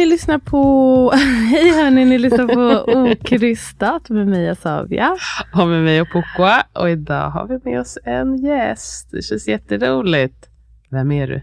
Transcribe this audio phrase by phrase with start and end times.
[0.00, 1.10] Ni lyssnar på
[1.50, 5.16] Hej hörni, ni lyssnar på Okrystat med mig Asavia.
[5.54, 6.62] Och med mig och Pukwa.
[6.72, 9.08] Och idag har vi med oss en gäst.
[9.10, 10.48] Det känns jätteroligt.
[10.90, 11.42] Vem är du?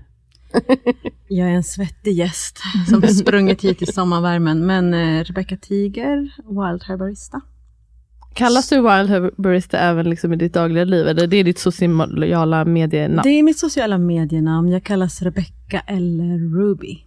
[1.27, 4.66] Jag är en svettig gäst som sprungit hit i sommarvärmen.
[4.66, 7.42] Men eh, Rebecca Tiger, Wild Herbarista.
[8.33, 11.08] Kallas du Wild Herbarista även liksom i ditt dagliga liv?
[11.08, 13.21] Eller det är ditt sociala medienamn?
[13.23, 14.69] Det är mitt sociala medienamn.
[14.69, 17.06] Jag kallas Rebecca eller Ruby.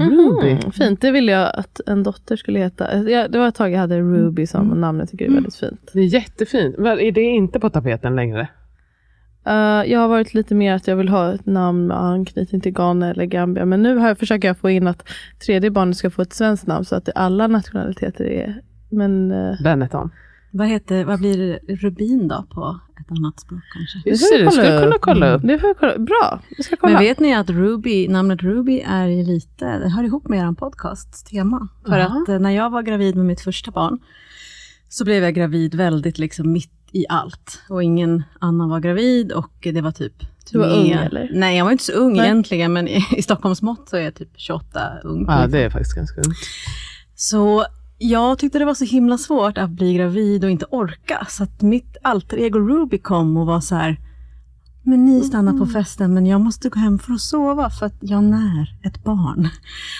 [0.00, 0.50] Ruby.
[0.50, 3.02] Mm, fint, det ville jag att en dotter skulle heta.
[3.02, 4.80] Jag, det var ett tag jag hade Ruby som Mm.
[4.80, 5.90] namn, jag tycker det är väldigt fint.
[5.92, 6.78] Det är jättefint.
[6.78, 8.48] Men är det inte på tapeten längre?
[9.48, 12.72] Uh, jag har varit lite mer att jag vill ha ett namn med anknytning till
[12.72, 13.64] Ghana eller Gambia.
[13.64, 15.08] Men nu har jag, försöker jag få in att
[15.46, 18.60] tredje barnet ska få ett svenskt namn så att det alla nationaliteter är.
[18.90, 20.10] Men uh, Benetton.
[20.56, 21.74] Vad, heter, vad blir det?
[21.74, 24.10] Rubin då på ett annat språk kanske?
[24.10, 25.42] Just det, du ska kunna kolla upp.
[25.44, 25.98] det får jag kolla.
[25.98, 26.92] Bra, jag ska kolla.
[26.92, 30.52] Men vet ni att Ruby, namnet Ruby är ju lite, det hör ihop med er
[30.52, 31.68] podcasts tema.
[31.86, 32.22] För Jaha.
[32.22, 33.98] att eh, när jag var gravid med mitt första barn
[34.88, 37.62] så blev jag gravid väldigt liksom mitt i allt.
[37.68, 40.12] Och ingen annan var gravid och det var typ...
[40.52, 41.30] Du var med- ung, eller?
[41.34, 42.24] Nej, jag var inte så ung Nej.
[42.26, 45.24] egentligen, men i, i Stockholms mått så är jag typ 28 ung.
[45.28, 46.36] Ja, det är faktiskt ganska ungt.
[47.14, 47.64] Så
[47.98, 51.26] jag tyckte det var så himla svårt att bli gravid och inte orka.
[51.28, 54.00] Så att mitt alter ego Ruby kom och var så här,
[54.82, 57.94] men ni stannar på festen, men jag måste gå hem för att sova för att
[58.00, 59.48] jag när ett barn.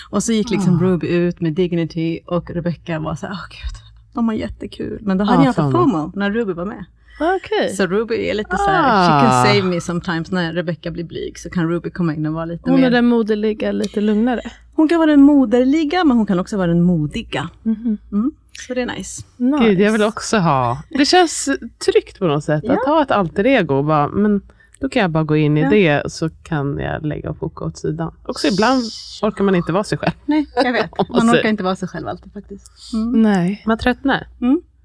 [0.09, 3.81] Och så gick liksom Ruby ut med Dignity och Rebecca var så här, åh gud,
[4.13, 4.99] de har jättekul.
[5.01, 5.71] Men då hade Ah, jag fan.
[5.71, 6.85] FOMO när Ruby var med.
[7.19, 7.69] Okej.
[7.75, 9.05] Så Ruby är lite så här, Ah.
[9.21, 12.33] she can save me sometimes när Rebecca blir blyg så kan Ruby komma in och
[12.33, 12.89] vara lite Hon är mer.
[12.91, 14.41] den moderliga, lite lugnare.
[14.75, 17.49] Hon kan vara den moderliga, men hon kan också vara den modiga.
[17.63, 17.97] Mhm.
[18.11, 18.31] Mm.
[18.67, 19.23] Så det är nice.
[19.37, 19.63] Nice.
[19.65, 20.83] Gud, jag vill också ha.
[20.89, 21.49] Det känns
[21.85, 23.75] tryggt på något sätt att ha ett alter ego.
[23.75, 24.41] och Bara, men
[24.79, 25.69] då kan jag bara gå in i Ja.
[25.69, 28.13] det så kan jag lägga och foka åt sidan.
[28.25, 28.83] Också ibland
[29.21, 30.13] orkar man inte vara sig själv.
[30.25, 30.89] Nej, jag vet.
[30.91, 32.93] Om man orkar inte vara sig själv alltid faktiskt.
[32.93, 33.21] Mm.
[33.21, 34.27] Nej, Man tröttnar.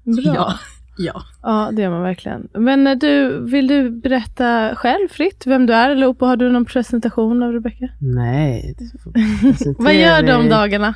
[0.03, 0.33] bra.
[0.35, 0.53] Ja.
[0.97, 1.23] Ja.
[1.41, 2.47] Ja, det gör man verkligen.
[2.53, 5.89] Men eh, du, vill du berätta själv fritt vem du är?
[5.89, 7.89] Eller Opo, har du någon presentation av Rebecca?
[7.99, 8.75] Nej.
[9.77, 10.95] Vad gör du om dagarna?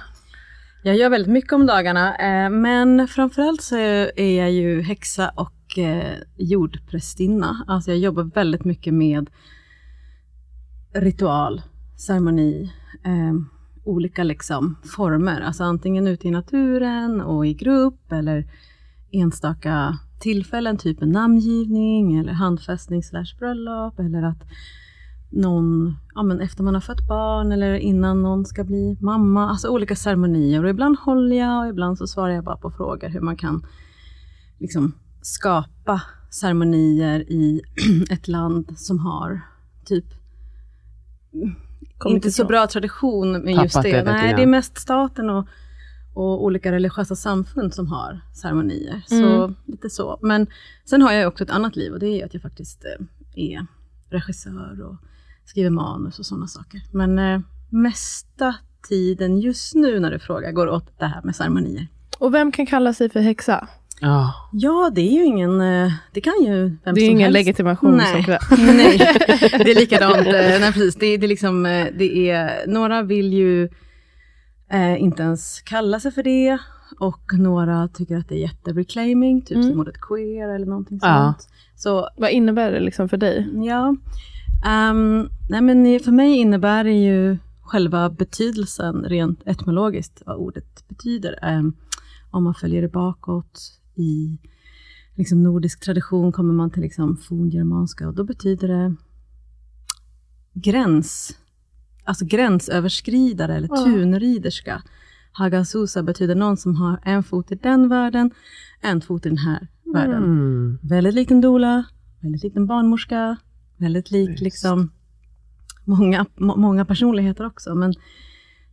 [0.83, 3.75] Jag gör väldigt mycket om dagarna, eh, men framförallt så
[4.15, 7.65] är jag ju häxa och eh, jordprästinna.
[7.67, 9.29] Alltså jag jobbar väldigt mycket med
[10.93, 11.61] ritual,
[11.97, 12.73] ceremoni,
[13.05, 13.33] eh,
[13.83, 15.41] olika liksom former.
[15.41, 18.45] Alltså antingen ute i naturen och i grupp eller
[19.15, 24.43] enstaka tillfällen, typ en namngivning eller handfästning slash bröllop eller att
[25.29, 29.69] någon, ja men efter man har fött barn eller innan någon ska bli mamma, alltså
[29.69, 30.63] olika ceremonier.
[30.63, 33.65] Och ibland håller jag och ibland så svarar jag bara på frågor hur man kan
[34.59, 37.61] liksom skapa ceremonier i
[38.09, 39.41] ett land som har
[39.85, 40.05] typ
[41.97, 43.91] Kommit inte så bra tradition med just det.
[43.91, 45.47] det Nej, det är mest staten och,
[46.15, 49.01] och olika religiösa samfund som har ceremonier.
[49.07, 49.55] Så Mm.
[49.65, 50.19] lite så.
[50.21, 50.47] Men
[50.85, 53.05] sen har jag också ett annat liv och det är att jag faktiskt eh,
[53.51, 53.65] är
[54.09, 54.95] regissör och
[55.45, 56.81] skriver manus och sådana saker.
[56.93, 57.39] Men eh,
[57.69, 58.55] mesta
[58.89, 61.87] tiden just nu när du frågar går åt det här med ceremonier.
[62.19, 63.67] Och vem kan kalla sig för häxa?
[64.01, 64.33] Ja.
[64.53, 67.33] Ja, det är ju ingen, eh, det kan ju vem Det är som ingen helst.
[67.33, 68.23] legitimation som Nej.
[68.23, 68.49] krävs.
[68.51, 68.97] Nej,
[69.63, 70.17] det är likadant.
[70.27, 70.95] eh, Nej, precis.
[70.95, 71.63] Det, är- det, är liksom,
[71.97, 73.69] det är, några vill ju
[74.69, 76.57] eh, inte ens kalla sig för det.
[76.99, 79.69] Och några tycker att det är jättereclaiming, typ Mm.
[79.69, 81.33] som ordet queer eller någonting Ja.
[81.37, 81.49] sånt.
[81.75, 83.47] Så Vad innebär det liksom för dig?
[83.65, 83.95] ja,
[84.65, 91.39] Ehm, nej men för mig innebär det ju själva betydelsen rent etymologiskt, vad ordet betyder.
[91.43, 91.61] Eh,
[92.31, 93.59] om man följer det bakåt
[93.95, 94.37] i
[95.15, 98.95] liksom nordisk tradition kommer man till liksom forngermanska och då betyder det
[100.53, 101.37] gräns,
[102.05, 103.75] alltså gränsöverskridare eller Ja.
[103.75, 104.81] tunriderska.
[105.31, 108.31] Hagasusa betyder någon som har en fot i den världen,
[108.81, 110.23] en fot i den här världen.
[110.23, 110.79] Mm.
[110.81, 111.85] Väldigt lik en doula,
[112.21, 113.37] väldigt lik en barnmorska,
[113.77, 114.41] väldigt lik Just.
[114.43, 114.91] liksom
[115.83, 117.75] många, må, många personligheter också.
[117.75, 117.93] Men,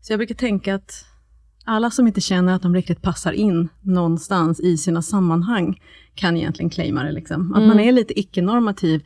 [0.00, 1.04] så jag brukar tänka att
[1.64, 5.80] alla som inte känner att de riktigt passar in någonstans i sina sammanhang
[6.14, 7.12] kan egentligen claima det.
[7.12, 7.52] Liksom.
[7.52, 7.68] Att Mm.
[7.68, 9.02] man är lite icke-normativ,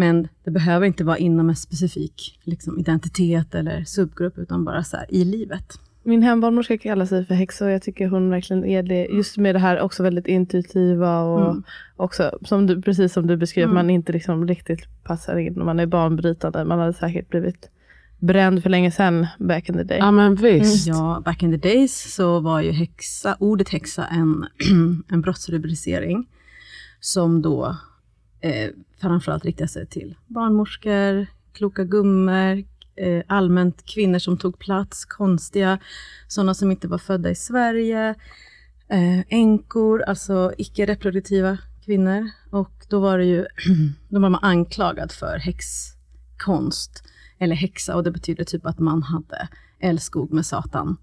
[0.00, 4.96] men det behöver inte vara inom en specifik liksom, identitet eller subgrupp, utan bara så
[4.96, 5.80] här, i livet.
[6.02, 9.04] Min hembarnmorska kallar sig för häxa och jag tycker hon verkligen är det.
[9.06, 11.62] Just med det här också väldigt intuitiva och Mm.
[11.96, 13.74] också som du, precis som du beskrev, Mm.
[13.74, 16.64] man inte liksom riktigt passar in och man är banbrytande.
[16.64, 17.70] Man hade säkert blivit
[18.18, 19.98] bränd för länge sedan back in the day.
[19.98, 20.86] Ja men visst.
[20.86, 24.46] Ja, back in the days så var ju häxa, ordet häxa en,
[25.08, 26.26] en brottsrubricering
[27.00, 27.76] som då
[28.40, 28.70] eh,
[29.00, 32.64] framförallt riktar sig till barnmorskor, kloka gummor,
[32.96, 35.78] eh, allmänt kvinnor som tog plats, konstiga,
[36.28, 38.14] sådana som inte var födda i Sverige,
[38.88, 42.30] eh, änkor, alltså icke-reproduktiva kvinnor.
[42.50, 43.46] Och då var det ju,
[44.08, 47.04] då var man anklagad för häxkonst,
[47.38, 49.48] eller häxa, och det betyder typ att man hade
[49.80, 50.96] älskog med Satan.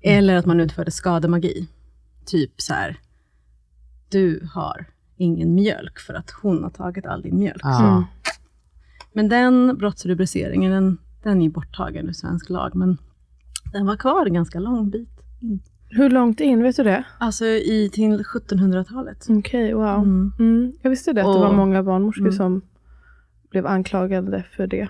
[0.00, 1.68] Eller att man utförde skademagi.
[2.26, 3.00] Typ så här,
[4.08, 7.60] du har ingen mjölk för att hon har tagit all din mjölk.
[7.62, 7.88] Ja.
[7.92, 8.04] Mm.
[9.12, 12.98] Men den brottsrubriceringen, den, den är borttagen ur svensk lag, men
[13.72, 15.08] den var kvar en ganska lång bit
[15.40, 15.60] in.
[15.88, 17.04] Hur långt in, vet du det?
[17.18, 19.26] Alltså i, till 1700-talet.
[19.28, 19.98] Okej, wow.
[20.02, 20.32] Mm.
[20.38, 20.72] Mm.
[20.82, 22.32] Jag visste det, att det Och- var många barnmorskor Mm.
[22.32, 22.60] som
[23.50, 24.88] blev anklagade för det.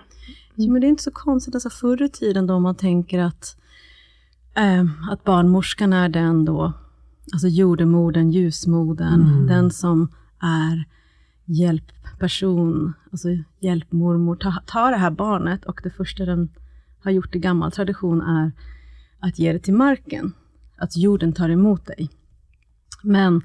[0.55, 3.56] Ja, men det är inte så konstigt, alltså förr i tiden då man tänker att,
[4.55, 6.73] ehm, att barnmorskan är den då,
[7.32, 9.47] alltså jordemodern, ljusmodern, Mm.
[9.47, 10.09] den som
[10.41, 10.85] är
[11.44, 13.29] hjälpperson, alltså
[13.61, 16.49] hjälpmormor, ta, ta det här barnet och det första den
[17.03, 18.53] har gjort i gammal tradition är
[19.19, 20.32] att ge det till marken,
[20.76, 22.11] att jorden tar emot dig.
[23.03, 23.43] Men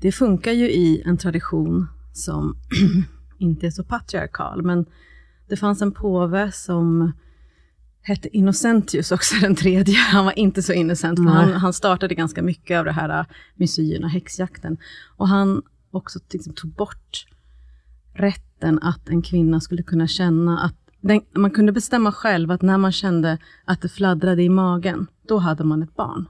[0.00, 2.56] det funkar ju i en tradition som
[3.38, 4.86] inte är så patriarkal, men
[5.48, 7.12] det fanns en påve som
[8.08, 9.94] hette Innocentius också, den tredje.
[9.94, 13.26] Han var inte så innocent, för han, han startade ganska mycket av det här äh,
[13.54, 14.76] mysyerna, häxjakten.
[15.16, 17.26] Och han också liksom tog bort
[18.14, 22.78] rätten att en kvinna skulle kunna känna att den, man kunde bestämma själv att när
[22.78, 26.28] man kände att det fladdrade i magen, då hade man ett barn.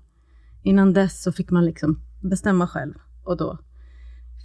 [0.62, 2.94] Innan dess så fick man liksom bestämma själv
[3.24, 3.58] och då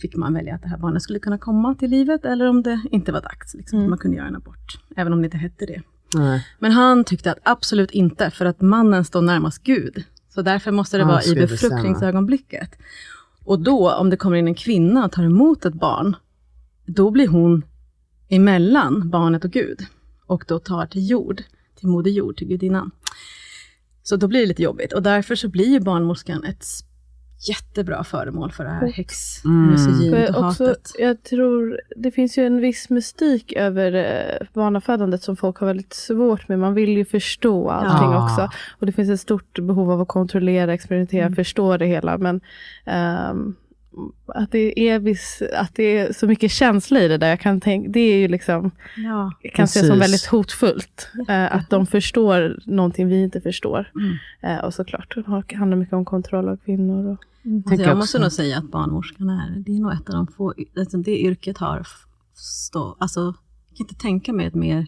[0.01, 2.81] fick man välja att det här barnet skulle kunna komma till livet eller om det
[2.91, 3.53] inte var dags.
[3.53, 3.89] Liksom, Mm.
[3.89, 5.81] Man kunde göra en abort, även om det inte hette det.
[6.15, 6.47] Nej.
[6.59, 10.03] Men han tyckte att absolut inte, för att mannen står närmast Gud.
[10.29, 11.47] Så därför måste det Han vara i bestämma.
[11.47, 12.69] befruktningsögonblicket.
[13.45, 16.15] Och då, om det kommer in en kvinna och tar emot ett barn,
[16.85, 17.63] då blir hon
[18.29, 19.79] emellan barnet och Gud.
[20.25, 21.43] Och då tar till jord,
[21.79, 22.91] till moder jord, till gudinnan.
[24.03, 24.93] Så då blir det lite jobbigt.
[24.93, 26.65] Och därför så blir ju barnmorskan ett
[27.49, 28.93] jättebra föremål för det här Mm.
[28.93, 30.91] häxmisogyn och också, hatet.
[30.99, 35.93] jag tror det finns ju en viss mystik över eh, barnafödandet som folk har väldigt
[35.93, 36.59] svårt med.
[36.59, 38.23] Man vill ju förstå allting Ja.
[38.25, 38.49] också.
[38.79, 41.35] Och det finns ett stort behov av att kontrollera, experimentera, Mm.
[41.35, 42.17] förstå det hela.
[42.17, 42.41] Men
[42.85, 43.55] ehm,
[44.27, 47.29] att, det är viss, att det är så mycket känsla i det där.
[47.29, 49.31] Jag kan tänka, det är ju liksom, Ja.
[49.53, 50.03] kan se som Precis.
[50.03, 51.09] väldigt hotfullt.
[51.29, 53.91] Eh, att de förstår någonting vi inte förstår.
[53.95, 54.57] Mm.
[54.57, 55.15] Eh, och såklart,
[55.49, 57.05] det handlar mycket om kontroll av kvinnor.
[57.11, 60.15] Och, Alltså Tänker jag måste nog säga att barnmorskan är, det är nog ett av
[60.15, 61.87] de få, alltså det yrket har
[62.33, 63.19] stå, alltså
[63.69, 64.87] jag kan inte tänka mig ett mer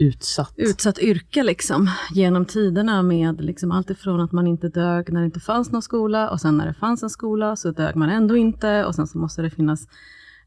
[0.00, 0.52] Utsatt.
[0.56, 5.24] utsatt yrke liksom, genom tiderna med liksom allt ifrån att man inte dög när det
[5.26, 8.36] inte fanns någon skola och sen när det fanns en skola så dög man ändå
[8.36, 9.88] inte och sen så måste det finnas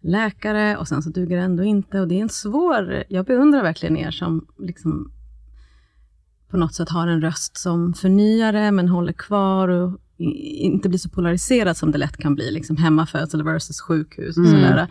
[0.02, 3.64] läkare och sen så duger det ändå inte och det är en svår, jag beundrar
[3.64, 5.12] verkligen er som liksom
[6.50, 11.10] på något sätt har en röst som förnyare men håller kvar och inte blir så
[11.10, 14.62] polariserad som det lätt kan bli, liksom hemmafödsel versus sjukhus och Mm.
[14.62, 14.88] sådär.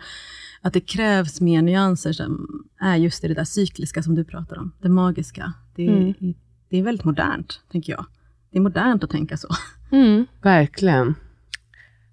[0.65, 2.47] Att det krävs mer nyanser som
[2.79, 5.53] är just det där cykliska som du pratar om, det magiska.
[5.75, 6.33] Det är, Mm.
[6.69, 8.05] det är väldigt modernt, tänker jag.
[8.51, 9.47] Det är modernt att tänka så.
[9.91, 10.25] mm.
[10.41, 11.15] Verkligen.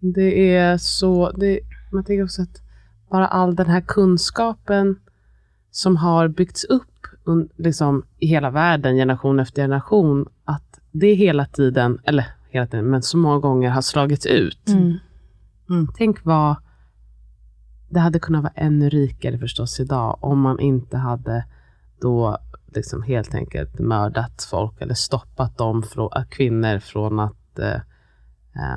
[0.01, 1.61] Det är så, det,
[1.93, 2.63] man tänker också att
[3.11, 4.97] bara all den här kunskapen
[5.71, 7.07] som har byggts upp
[7.57, 13.03] liksom, i hela världen, generation efter generation, att det hela tiden, eller hela tiden, men
[13.03, 14.69] så många gånger har slagits ut.
[14.69, 15.89] Mm.
[15.97, 16.57] Tänk vad
[17.91, 21.45] det hade kunnat vara ännu rikare förstås idag om man inte hade
[22.01, 22.39] då
[22.75, 27.81] liksom helt enkelt mördat folk eller stoppat dem, från, kvinnor från att eh,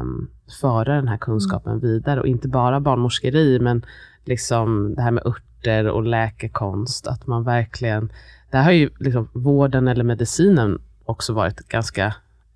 [0.02, 0.30] um,
[0.62, 1.82] föra den här kunskapen mm.
[1.82, 2.20] vidare.
[2.20, 3.86] Och inte bara barnmorskeri, men
[4.26, 7.08] liksom det här med örter och läkekonst.
[7.08, 8.12] Att man verkligen,
[8.52, 12.06] där har ju liksom vården eller medicinen också varit ganska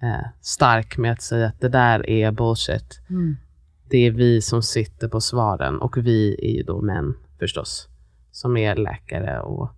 [0.02, 3.02] eh, stark med att säga att det där är bullshit.
[3.10, 3.38] Mm.
[3.89, 7.88] Det är vi som sitter på svaren och vi är ju då män förstås,
[8.32, 9.70] som är läkare och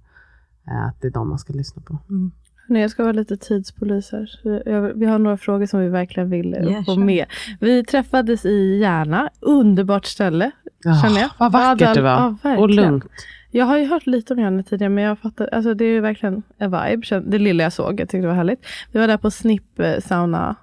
[0.68, 1.98] eh, att det är de man ska lyssna på.
[2.10, 2.32] Mm.
[2.68, 4.94] Nej, jag ska vara lite tidspolis här.
[4.94, 7.06] Vi har några frågor som vi verkligen vill yeah, få sure.
[7.06, 7.26] med.
[7.60, 9.30] Vi träffades i Järna.
[9.40, 10.52] Underbart ställe,
[10.86, 11.30] oh, känner jag.
[11.40, 12.36] Vad vackert det var.
[12.44, 13.06] Ja, och lugnt.
[13.52, 16.00] Jag har ju hört lite om Järna tidigare, men jag fattar, alltså det är ju
[16.00, 17.20] verkligen en vibe.
[17.20, 18.66] Det lilla jag såg, jag tyckte det var härligt.
[18.92, 20.56] Vi var där på snipp eh, sauna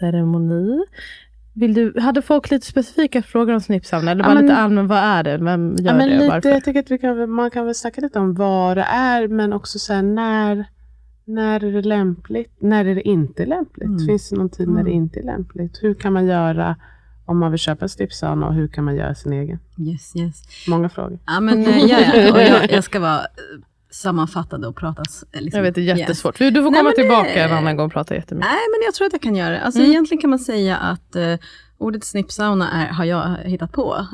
[0.00, 0.84] ceremoni.
[1.54, 4.10] Vill du, hade folk lite specifika frågor om snippsauna?
[4.10, 5.38] Eller bara ja, men, lite allmän, vad är det?
[5.38, 6.18] Vem gör ja, men det?
[6.18, 6.48] Lite, varför?
[6.48, 9.52] Jag tycker att vi kan, man kan väl snacka lite om vad det är, men
[9.52, 10.66] också så när
[11.24, 12.52] när är det lämpligt?
[12.58, 13.88] När är det inte lämpligt?
[13.88, 14.06] Mm.
[14.06, 15.02] Finns det någon tid när det mm.
[15.02, 15.78] inte är lämpligt?
[15.82, 16.76] Hur kan man göra
[17.24, 19.58] om man vill köpa en strippsauna och hur kan man göra sin egen?
[19.78, 20.42] Yes, yes.
[20.68, 21.18] Många frågor.
[21.26, 22.32] Ja, men, eh, ja, ja.
[22.32, 23.20] Och jag, jag ska vara
[23.92, 25.02] eh, sammanfattande och prata.
[25.32, 26.40] Eh, liksom, jag vet, det är jättesvårt.
[26.40, 26.54] Yes.
[26.54, 28.50] Du får komma Nej, tillbaka det, en annan gång och prata jättemycket.
[28.50, 29.60] Nej, men jag tror att jag kan göra det.
[29.60, 29.90] Alltså, mm.
[29.90, 31.36] Egentligen kan man säga att uh,
[31.82, 34.06] Ordet snippsauna är, har jag hittat på.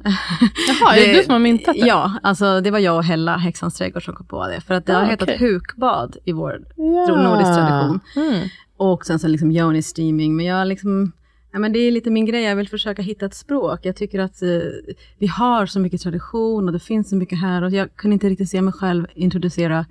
[0.69, 1.87] Jaha, det, är det du som har myntat det?
[1.87, 4.61] Ja, alltså det var jag och Hella, Häxans trädgård, som kom på det.
[4.61, 5.39] För att det ah, har hetat okay.
[5.39, 7.23] hukbad i vår ja.
[7.23, 8.01] nordisk tradition.
[8.17, 8.49] Mm.
[8.77, 10.37] Och sen så liksom yoni steaming.
[10.37, 11.13] Men jag liksom,
[11.53, 13.81] ja, men det är lite min grej, jag vill försöka hitta ett språk.
[13.83, 14.49] Jag tycker att eh,
[15.19, 17.63] vi har så mycket tradition och det finns så mycket här.
[17.63, 19.87] Och jag kunde inte riktigt se mig själv introducera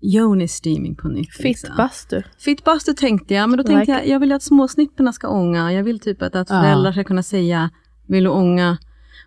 [0.00, 1.34] Yoni steaming på nytt.
[1.34, 2.16] Fittbastu.
[2.16, 2.32] Liksom.
[2.38, 3.92] Fittbastu tänkte jag, men då tänkte like.
[3.92, 5.72] jag, jag vill att småsnipporna ska ånga.
[5.72, 7.70] Jag vill typ att, att föräldrar ska kunna säga,
[8.06, 8.78] vill du ånga?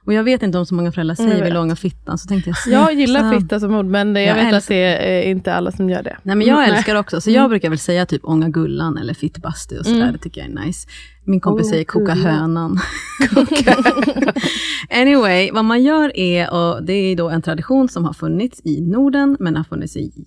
[0.07, 2.49] Och jag vet inte om så många föräldrar säger vill du ånga fittan, så tänkte
[2.49, 4.57] jag Jag gillar fitta som ord, men jag, jag vet älskar.
[4.57, 6.17] att det är inte alla som gör det.
[6.23, 7.49] Nej, men jag älskar också, så jag mm.
[7.49, 10.13] brukar väl säga typ ånga gullan eller fittbastu och sådär, mm.
[10.13, 10.87] det tycker jag är nice.
[11.23, 12.23] Min kompis oh, säger koka cool.
[12.23, 12.79] hönan.
[15.01, 18.81] anyway, vad man gör är, och det är då en tradition som har funnits i
[18.81, 20.25] Norden, men har funnits i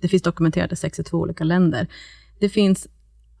[0.00, 1.86] det finns dokumenterat i 62 olika länder.
[2.40, 2.88] Det finns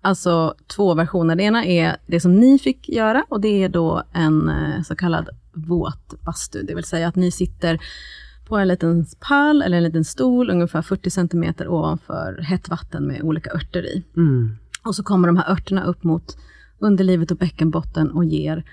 [0.00, 1.36] alltså två versioner.
[1.36, 4.96] Det ena är det som ni fick göra och det är då en eh, så
[4.96, 5.28] kallad
[5.66, 7.80] våt bastu, det vill säga att ni sitter
[8.48, 13.22] på en liten pall eller en liten stol ungefär 40 cm ovanför hett vatten med
[13.22, 14.04] olika örter i.
[14.16, 14.56] Mm.
[14.84, 16.38] Och så kommer de här örterna upp mot
[16.78, 18.64] underlivet och bäckenbotten och ger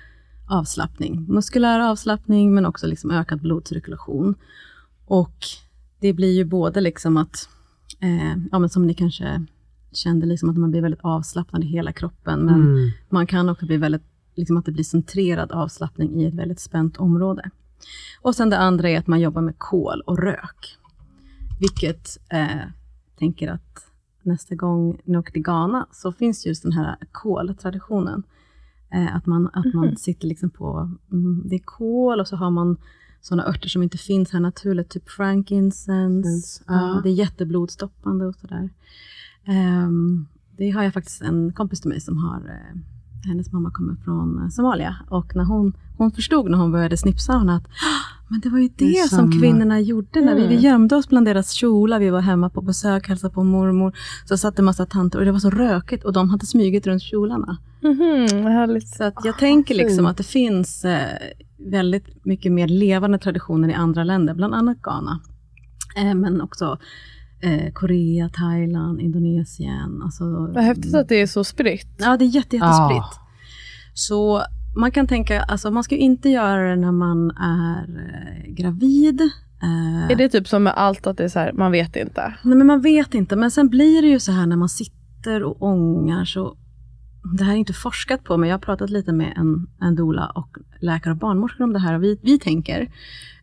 [0.50, 1.25] avslappning.
[1.27, 4.36] Muskulär avslappning men också liksom ökad blodcirkulation.
[5.06, 5.36] Och
[6.00, 7.50] det blir ju både liksom att
[8.00, 9.46] eh, ja, men som ni kanske
[9.92, 12.39] kände, liksom att man blir väldigt avslappnad i hela kroppen.
[12.39, 12.92] Men mm.
[13.10, 14.04] man kan också bli väldigt,
[14.36, 17.50] liksom att det blir centrerad avslappning i ett väldigt spänt område.
[18.22, 20.77] Och sen det andra är att man jobbar med kol och rök.
[21.60, 22.68] Vilket, eh,
[23.20, 28.24] tänker att nästa gång ni åker till Ghana, så finns just den här koltraditionen.
[28.94, 29.96] Eh, att man, att man mm.
[29.96, 32.77] sitter liksom på, mm, det är kol och så har man
[33.22, 36.63] sådana örter som inte finns här naturligt, typ frankincense.
[36.68, 37.01] Ja.
[37.04, 38.70] Det är jätteblodstoppande och sådär.
[39.48, 40.27] Um,
[40.58, 42.82] det har jag faktiskt en kompis till mig som har, uh,
[43.25, 44.96] hennes mamma kommer från uh, Somalia.
[45.10, 47.67] Och när hon, hon förstod när hon började snipsauna att
[48.27, 50.48] men det var ju det, det som kvinnorna gjorde när mm.
[50.48, 52.00] vi, vi gömde oss bland deras kjolar.
[52.00, 53.98] Vi var hemma på besök, hälsade på mormor.
[54.25, 57.01] Så satt en massa tanter och det var så rökigt och de hade smugit runt
[57.01, 57.58] kjolarna.
[57.84, 58.79] Mm -hmm.
[58.79, 61.17] Så att jag oh, tänker liksom att det finns eh,
[61.58, 65.20] väldigt mycket mer levande traditioner i andra länder, bland annat Ghana.
[65.98, 66.77] Eh, men också
[67.42, 70.01] eh, Korea, Thailand, Indonesien.
[70.04, 70.24] Alltså,
[70.54, 71.96] Vad häftigt att det är så spritt.
[71.98, 72.98] Ja, det är jätte, jättespritt.
[72.98, 73.22] Ah.
[73.94, 74.44] Så
[74.75, 79.22] man kan tänka, alltså man ska ju inte göra det när man är eh, gravid.
[79.62, 82.34] Eh, är det typ som med allt, att det är så här, man vet inte?
[82.44, 83.36] Nej, men man vet inte.
[83.36, 86.58] Men sen blir det ju så här när man sitter och ångar så
[87.34, 90.32] det här är inte forskat på, men jag har pratat lite med en, en dola
[90.36, 91.94] och läkare och barnmorskor om det här.
[91.94, 92.91] Och vi, vi tänker,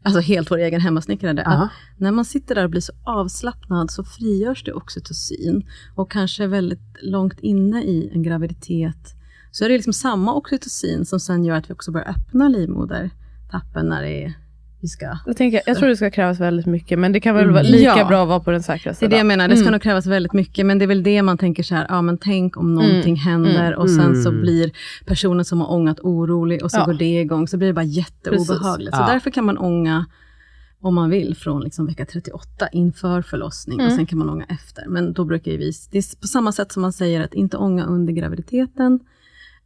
[0.03, 1.65] alltså helt vår egen hemmasnickrade, uh -huh.
[1.65, 5.67] att när man sitter där och blir så avslappnad så frigörs det oxytocin.
[5.95, 9.15] Och kanske väldigt långt inne i en graviditet
[9.51, 13.87] så är det liksom samma oxytocin som sen gör att vi också börjar öppna livmodertappen
[13.87, 14.35] när det är
[14.83, 15.19] vi ska...
[15.27, 17.99] Jag, tänker, jag tror det ska krävas väldigt mycket, men det kan väl vara lika
[17.99, 18.05] ja.
[18.09, 19.11] bra att vara på den säkra sidan.
[19.11, 19.73] Det är det jag menar, det ska mm.
[19.73, 22.19] nog krävas väldigt mycket, men det är väl det man tänker så här, ja men
[22.19, 23.17] tänk om någonting mm.
[23.17, 23.79] händer mm.
[23.79, 24.41] och sen så mm.
[24.41, 24.71] blir
[25.05, 26.85] personen som har ångat orolig och så ja.
[26.85, 28.97] går det igång, så blir det bara jätteobehagligt.
[28.97, 30.07] Så därför kan man ånga
[30.81, 33.87] om man vill, från liksom vecka 38 inför förlossning mm.
[33.87, 34.87] och sen kan man ånga efter.
[34.89, 37.85] Men då brukar vi, det är på samma sätt som man säger att inte ånga
[37.85, 39.01] under graviditeten.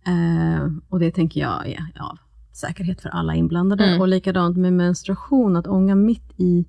[0.07, 2.19] Eh, och det tänker jag är ja,
[2.57, 3.85] säkerhet för alla inblandade.
[3.85, 4.01] Mm.
[4.01, 6.65] Och likadant med menstruation, att ånga mitt i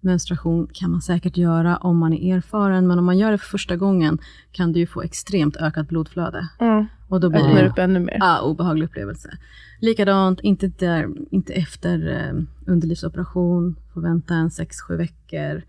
[0.00, 3.46] menstruation kan man säkert göra om man är erfaren, men om man gör det för
[3.46, 4.18] första gången
[4.52, 6.48] kan du ju få extremt ökat blodflöde.
[6.60, 6.86] Mm.
[7.08, 8.16] Och då blir det upp ännu mer.
[8.20, 9.38] ja, obehaglig upplevelse.
[9.80, 15.62] Likadant, inte, där, inte efter eh, underlivsoperation, får vänta en 6-7 veckor.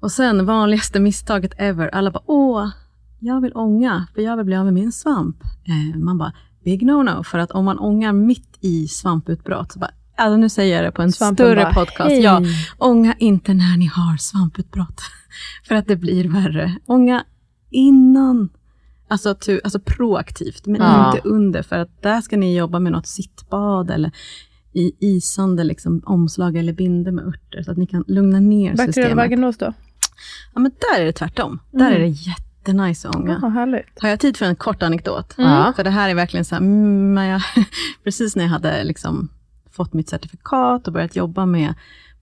[0.00, 2.68] Och sen vanligaste misstaget ever, alla bara åh,
[3.18, 5.36] jag vill ånga för jag vill bli av med min svamp.
[5.64, 6.32] Eh, man bara,
[6.66, 10.76] big no-no, för att om man ångar mitt i svamputbrott, så bara, alltså nu säger
[10.76, 12.42] jag det på en Svampen större bara, podcast, "Hej." ja,
[12.78, 15.00] ånga inte när ni har svamputbrott,
[15.68, 16.76] för att det blir värre.
[16.86, 17.24] Ånga
[17.70, 18.48] innan,
[19.08, 21.06] alltså, tu, alltså proaktivt, men Ja.
[21.14, 24.10] inte under, för att där ska ni jobba med något sittbad eller
[24.72, 28.92] i isande liksom, omslag eller bindor med örter, så att ni kan lugna ner Bakteriell
[28.92, 29.16] systemet.
[29.16, 29.72] vaginos då?
[30.54, 31.58] Ja, men där är det tvärtom.
[31.70, 32.06] Där är det
[32.66, 33.38] jättenice att ånga.
[33.42, 34.02] Ja, härligt.
[34.02, 35.34] Har jag tid för en kort anekdot?
[35.38, 35.72] Ja.
[35.76, 37.42] För det här är verkligen så här, mm, när jag,
[38.04, 39.28] precis när jag hade liksom
[39.70, 41.74] fått mitt certifikat och börjat jobba med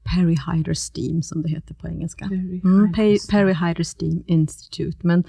[0.05, 2.25] Perry Hyder Steam, som det heter på engelska.
[2.25, 4.99] Mm, Perry, Perry Hyder Steam Institute.
[5.01, 5.25] Men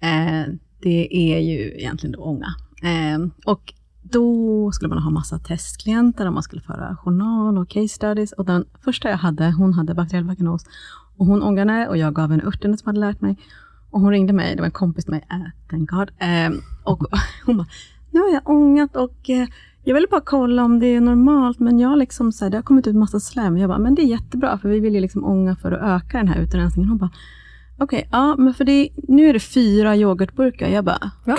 [0.00, 2.54] eh, det är ju egentligen då ånga.
[2.82, 7.88] Eh, och då skulle man ha massa testklienter och man skulle föra journal och case
[7.88, 8.32] studies.
[8.32, 10.64] Och den första jag hade, hon hade bakteriell vaginos.
[11.16, 13.36] Och hon ångade och jag gav henne örterna som hade lärt mig.
[13.94, 16.10] Och hon ringde mig, det var en kompis med mig, äh, thank God.
[16.18, 17.02] Eh, och
[17.46, 17.66] hon bara,
[18.10, 19.46] nu har jag ångat och eh,
[19.84, 22.62] jag ville bara kolla om det är normalt, men jag liksom så här, det har
[22.62, 23.58] kommit ut massa slem.
[23.58, 26.18] Jag bara, men det är jättebra, för vi vill ju liksom ånga för att öka
[26.18, 26.88] den här utrensningen.
[26.88, 27.10] Hon bara,
[27.78, 30.68] okej, ja, men för det, nu är det fyra yoghurtburkar.
[30.68, 31.36] Jag bara, Va?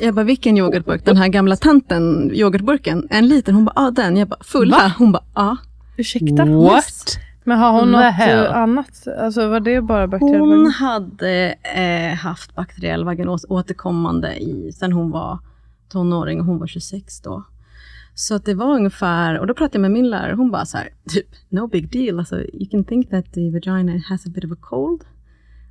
[0.00, 1.04] jag bara, vilken yoghurtburk?
[1.04, 3.06] Den här gamla tanten, yoghurtburken?
[3.10, 3.54] En liten?
[3.54, 4.16] Hon bara, ja den.
[4.16, 4.94] Jag bara, fulla?
[4.98, 5.56] Hon bara, ja.
[5.96, 6.44] Ursäkta?
[6.44, 7.18] What?
[7.44, 9.08] Men har hon The något eh, annat?
[9.18, 10.74] Alltså var det bara bakteriell Hon vaginos?
[10.76, 15.38] hade eh, haft bakteriell vaginos återkommande i, sen hon var
[15.88, 17.44] tonåring och hon var 26 då.
[18.14, 20.76] Så att det var ungefär, och då pratade jag med min lärare, hon bara så
[20.76, 24.44] här, typ, no big deal, alltså, you can think that the vagina has a bit
[24.44, 25.04] of a cold.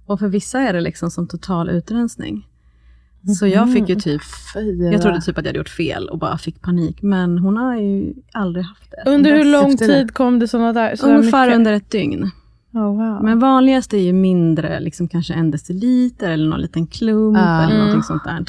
[0.06, 2.48] Och för vissa är det liksom som total utrensning.
[3.40, 4.22] Så jag fick ju typ,
[4.92, 7.76] jag trodde typ att jag hade gjort fel och bara fick panik, men hon har
[7.78, 9.12] ju aldrig haft det.
[9.12, 10.96] Under hur lång tid kom det sådana där?
[10.96, 11.58] Så där Ungefär mycket?
[11.58, 12.32] under ett dygn.
[12.74, 13.24] Oh, wow.
[13.24, 17.62] Men vanligast är ju mindre, liksom kanske en deciliter eller någon liten klump Ah.
[17.64, 17.78] eller Mm.
[17.78, 18.46] någonting sånt där.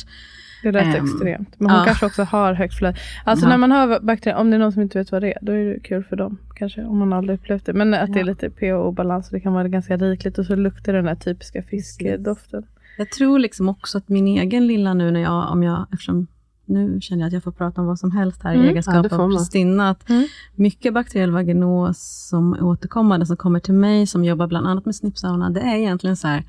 [0.62, 1.54] det lät ehm, extremt.
[1.58, 1.84] Men hon ja.
[1.84, 2.96] kanske också har högt flöde.
[3.24, 3.50] Alltså Ja.
[3.50, 5.52] när man hör bakterier, om det är någon som inte vet vad det är, då
[5.52, 6.38] är det kul för dem.
[6.54, 7.72] Kanske om man aldrig upplevt det.
[7.72, 10.92] Men att det är lite pH-obalans och det kan vara ganska rikligt och så luktar
[10.92, 12.62] den här typiska fiskedoften.
[13.00, 16.26] Jag tror liksom också att min egen lilla nu när jag, om jag, eftersom
[16.64, 18.66] nu känner jag att jag får prata om vad som helst här Mm.
[18.66, 20.26] i egenskap av prästinna, att Mm.
[20.54, 25.50] mycket bakteriell vaginos som återkommande, som kommer till mig, som jobbar bland annat med snippsauna,
[25.50, 26.44] det är egentligen så här,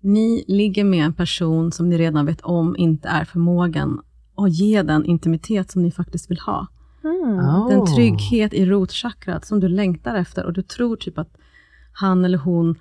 [0.00, 4.00] ni ligger med en person som ni redan vet om inte är förmågan
[4.36, 6.66] att ge den intimitet som ni faktiskt vill ha.
[7.04, 7.36] Mm.
[7.68, 7.94] Den Oh.
[7.94, 11.36] trygghet i rotchakrat som du längtar efter och du tror typ att
[11.92, 12.74] han eller hon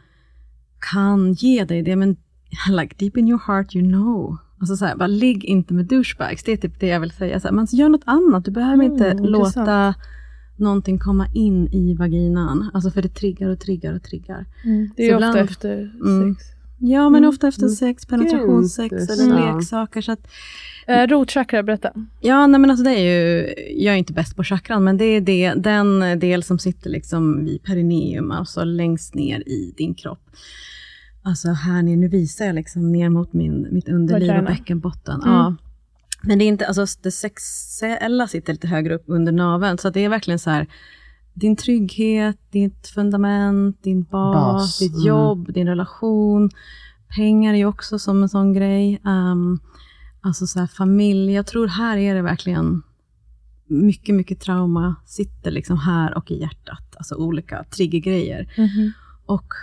[0.91, 2.15] kan ge dig det, men
[2.69, 4.37] like deep in your heart you know.
[4.59, 7.39] Alltså så här, bara ligg inte med douchebags, det är typ det jag vill säga.
[7.39, 9.29] Så här, men gör något annat, du behöver Mm, inte intressant.
[9.67, 9.93] låta
[10.57, 12.69] någonting komma in i vaginan.
[12.73, 14.45] Alltså för det triggar och triggar och triggar.
[14.65, 14.89] Mm.
[14.95, 16.35] Det är Så ofta ibland- efter Mm.
[16.35, 16.45] sex.
[16.77, 17.29] Ja, men Mm.
[17.29, 20.01] ofta efter sex, penetrationssex eller leksaker.
[20.01, 20.27] Så att,
[20.87, 21.91] Eh, rotchakra, berätta.
[22.21, 25.05] Ja, nej men alltså det är ju, jag är inte bäst på chakran, men det
[25.05, 30.19] är det, den del som sitter liksom vid perineum, alltså längst ner i din kropp.
[31.25, 35.21] Alltså här ner, nu visar jag liksom ner mot min, mitt underliv och bäckenbotten.
[35.21, 35.33] Mm.
[35.33, 35.55] Ja.
[36.21, 39.99] Men det är inte, alltså det sexuella sitter lite högre upp under naveln, så det
[39.99, 40.67] är verkligen så här,
[41.33, 45.07] din trygghet, ditt fundament, din bas, Bas, ditt mm.
[45.07, 46.49] jobb, din relation.
[47.15, 49.01] Pengar är ju också som en sån grej.
[49.05, 49.59] Um,
[50.21, 51.33] alltså så här, familj.
[51.33, 52.81] Jag tror här är det verkligen
[53.67, 56.95] mycket, mycket trauma sitter liksom här och i hjärtat.
[56.97, 58.47] Alltså olika triggergrejer.
[59.25, 59.53] Och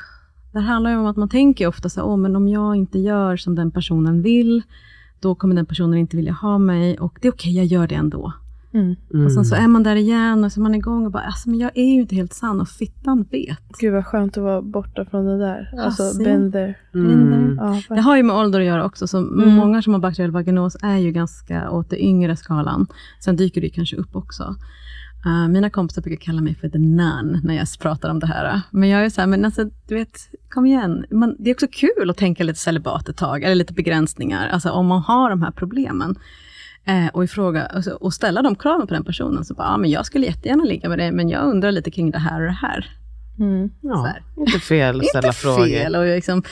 [0.52, 2.98] det handlar ju om att man tänker ofta så här, åh, men om jag inte
[2.98, 4.62] gör som den personen vill,
[5.20, 7.94] då kommer den personen inte vilja ha mig och det är okej, jag gör det
[7.94, 8.32] ändå.
[8.74, 8.94] Mm.
[9.14, 9.26] Mm.
[9.26, 11.50] Och sen så är man där igen och så är man igång och bara, alltså,
[11.50, 13.58] men jag är ju inte helt sann och fittan vet.
[13.80, 15.70] Gud vad skönt att vara borta från det där.
[15.84, 16.74] Alltså Alltså, been there.
[16.94, 17.56] Mm.
[17.60, 19.54] Ja, Det har ju med ålder att göra också, så Mm.
[19.54, 22.86] många som har bakteriell vaginos är ju ganska åt det yngre skalan.
[23.20, 24.56] Sen dyker det ju kanske upp också.
[25.26, 28.60] Uh, mina kompisar brukar kalla mig för the nun när jag pratar om det här.
[28.70, 31.04] Men jag är så här, men alltså, du vet, kom igen.
[31.10, 34.70] Man, det är också kul att tänka lite celibat ett tag, eller lite begränsningar, alltså
[34.70, 36.18] om man har de här problemen.
[36.84, 39.44] Eh, och, ifråga, alltså, och ställa de kraven på den personen.
[39.44, 42.10] Så bara, ja, men jag skulle jättegärna ligga med dig, men jag undrar lite kring
[42.10, 42.90] det här och det här.
[43.38, 43.70] Mm.
[43.80, 45.66] Ja, inte fel att ställa Inte frågor.
[45.66, 45.96] fel.
[45.96, 46.42] Och liksom,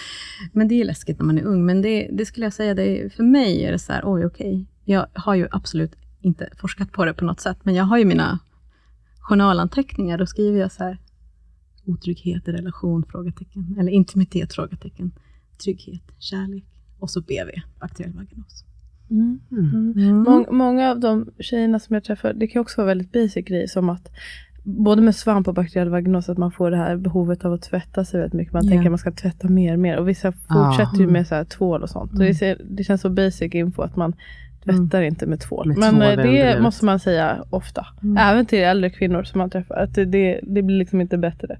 [0.53, 1.67] men det är läskigt när man är ung.
[1.67, 4.27] Men det, det skulle jag säga, det är, för mig är det så här, oj
[4.27, 4.67] okej.
[4.85, 8.05] Jag har ju absolut inte forskat på det på något sätt, men jag har ju
[8.05, 8.39] mina
[9.31, 10.19] journalanteckningar.
[10.19, 10.99] Då skriver jag så här,
[11.87, 13.05] otrygghet i relation?
[13.09, 13.77] Frågetecken.
[13.81, 14.53] Eller intimitet?
[14.55, 15.13] Frågetecken.
[15.65, 16.65] Trygghet, kärlek.
[16.99, 18.65] Och så BV, bakteriell vaginos.
[19.11, 19.41] Mm.
[19.53, 20.23] Mm.
[20.23, 23.67] Mång, många av de tjejerna som jag träffar, det kan också vara väldigt basic grejer
[23.67, 24.09] som att
[24.65, 28.05] både med svamp och bakteriell vaginos att man får det här behovet av att tvätta
[28.05, 28.53] sig väldigt mycket.
[28.53, 28.71] Man Ja.
[28.71, 31.13] tänker att man ska tvätta mer och mer och vissa fortsätter ju Mm.
[31.13, 32.11] med så här tvål och sånt.
[32.13, 34.13] Så det, ser, det känns så basic info att man
[34.65, 35.69] tvättar inte med tvål.
[35.69, 37.87] Med Men tvål eh, det måste man säga ofta.
[38.19, 39.75] Även till äldre kvinnor som man träffar.
[39.75, 41.59] Att det, det, det blir liksom inte bättre.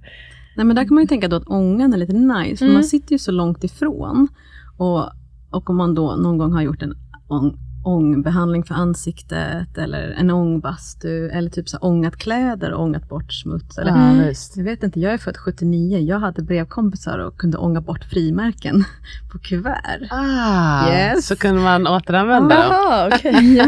[0.57, 2.75] Nej, men där kan man ju tänka då att ångan är lite nice, för Mm.
[2.75, 4.29] man sitter ju så långt ifrån.
[4.77, 5.11] Och,
[5.51, 6.95] och om man då någon gång har gjort en
[7.85, 13.79] ångbehandling för ansiktet, eller en ångbastu, eller typ så ångat kläder och ångat bort smuts.
[13.79, 14.33] Eller, Ja.
[14.57, 18.85] Jag vet inte, jag är född 79, jag hade brevkompisar och kunde ånga bort frimärken
[19.33, 20.09] på kuvert.
[20.11, 21.27] Ah, Yes.
[21.27, 23.11] Så kunde man återanvända dem.
[23.15, 23.57] Okej.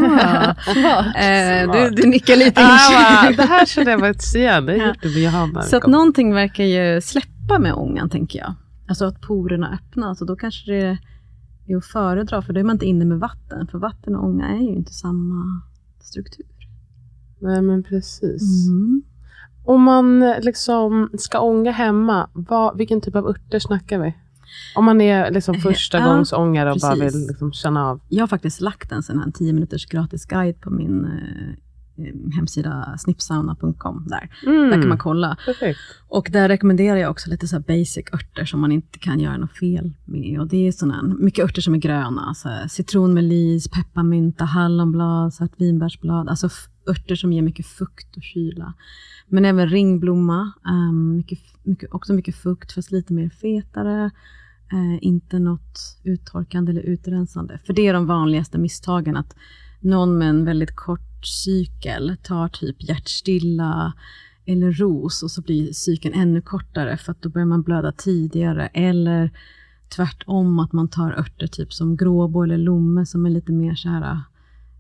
[0.83, 1.15] Ja.
[1.15, 2.61] Eh, du, du nickar lite.
[2.65, 4.67] Ah, det här känner jag faktiskt igen.
[4.67, 4.95] Det Ja.
[5.03, 5.63] vi Johanna.
[5.63, 8.55] Så att någonting verkar ju släppa med ångan, tänker jag.
[8.89, 10.99] Alltså att porerna öppnas och då kanske det
[11.67, 13.67] är att föredra, för då är man inte inne med vatten.
[13.67, 15.63] För vatten och ånga är ju inte samma
[16.01, 16.47] struktur.
[17.39, 18.69] Nej, men precis.
[18.69, 19.03] Mm.
[19.65, 24.15] Om man eh, liksom ska ånga hemma, vad, vilken typ av örter snackar vi?
[24.77, 27.15] Om man är liksom första Ja, gångs ångare och bara precis.
[27.15, 28.01] vill liksom känna av.
[28.09, 31.55] Jag har faktiskt lagt en sån här 10 minuters gratis guide på min eh, eh,
[32.35, 34.07] hemsida snipsauna.com.
[34.09, 34.31] Där.
[34.47, 35.37] Mm, där kan man kolla.
[35.47, 35.81] Perfekt.
[36.09, 39.37] Och där rekommenderar jag också lite så här basic örter som man inte kan göra
[39.37, 40.41] något fel med.
[40.41, 42.35] Och det är såna, mycket örter som är gröna.
[42.35, 46.29] Så här, citronmelis, pepparmynta, hallonblad, svartvinbärsblad.
[46.29, 46.49] Alltså
[46.91, 48.75] örter som ger mycket fukt och kyla.
[49.29, 54.11] Men även ringblomma, ehm, mycket, mycket, också mycket fukt fast lite mer fetare.
[54.73, 57.59] Eh, inte något uttorkande eller utrensande.
[57.67, 59.17] För det är de vanligaste misstagen.
[59.17, 59.37] Att
[59.81, 63.93] någon med en väldigt kort cykel tar typ hjärtstilla
[64.47, 68.67] eller ros och så blir cykeln ännu kortare för att då börjar man blöda tidigare.
[68.67, 69.31] Eller
[69.97, 73.89] tvärtom att man tar örter typ som gråbo eller lomme som är lite mer så
[73.89, 74.21] här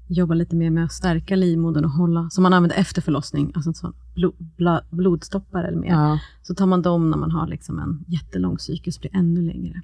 [0.09, 3.72] jobbar lite mer med att stärka livmodern och hålla, som man använder efter förlossning, alltså
[3.72, 5.90] så blod, bla, blodstoppare eller mer.
[5.90, 6.18] Ja.
[6.42, 9.42] Så tar man dem när man har liksom en jättelång cykel, så blir det ännu
[9.42, 9.83] längre.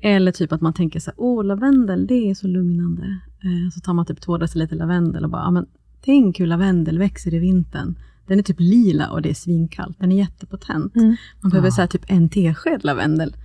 [0.00, 3.18] Eller typ att man tänker så här, åh lavendel, det är så lugnande.
[3.46, 5.66] Eh, så tar man typ två deciliter lavendel och bara, ja men
[6.04, 7.98] tänk hur lavendel växer i vintern.
[8.26, 10.96] Den är typ lila och det är svinkallt, den är jättepotent.
[10.96, 11.16] Mm.
[11.40, 11.72] Man behöver Ja.
[11.72, 13.36] så här, typ en tesked lavendel.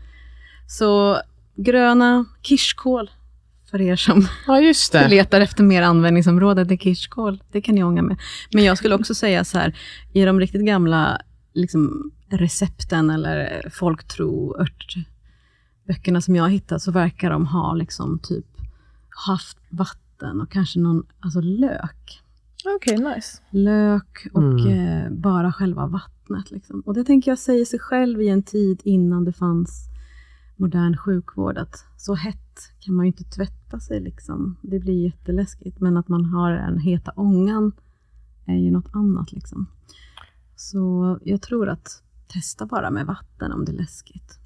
[0.67, 1.17] Så
[1.55, 3.09] gröna kirskål,
[3.71, 7.43] för er som ja, letar efter mer användningsområde till kirskål.
[7.51, 8.17] Det kan ni ånga med.
[8.53, 9.75] Men jag skulle också säga så här,
[10.13, 11.21] i de riktigt gamla
[11.53, 18.45] liksom, recepten eller folktro örtböckerna som jag hittat, så verkar de ha liksom typ
[19.27, 22.21] haft vatten och kanske någon, alltså lök.
[22.75, 23.41] Okej, nice.
[23.49, 24.67] Lök och Mm.
[25.05, 26.51] eh, bara själva vattnet.
[26.51, 26.81] Liksom.
[26.81, 29.87] Och det tänker jag säger sig själv i en tid innan det fanns
[30.55, 32.37] modern sjukvård, att så hett
[32.79, 33.99] kan man ju inte tvätta sig.
[33.99, 34.57] Liksom.
[34.61, 35.79] Det blir jätteläskigt.
[35.79, 37.71] Men att man har den heta ångan
[38.45, 39.31] är ju något annat.
[39.31, 39.65] Liksom.
[40.55, 44.39] Så jag tror att testa bara med vatten om det är läskigt.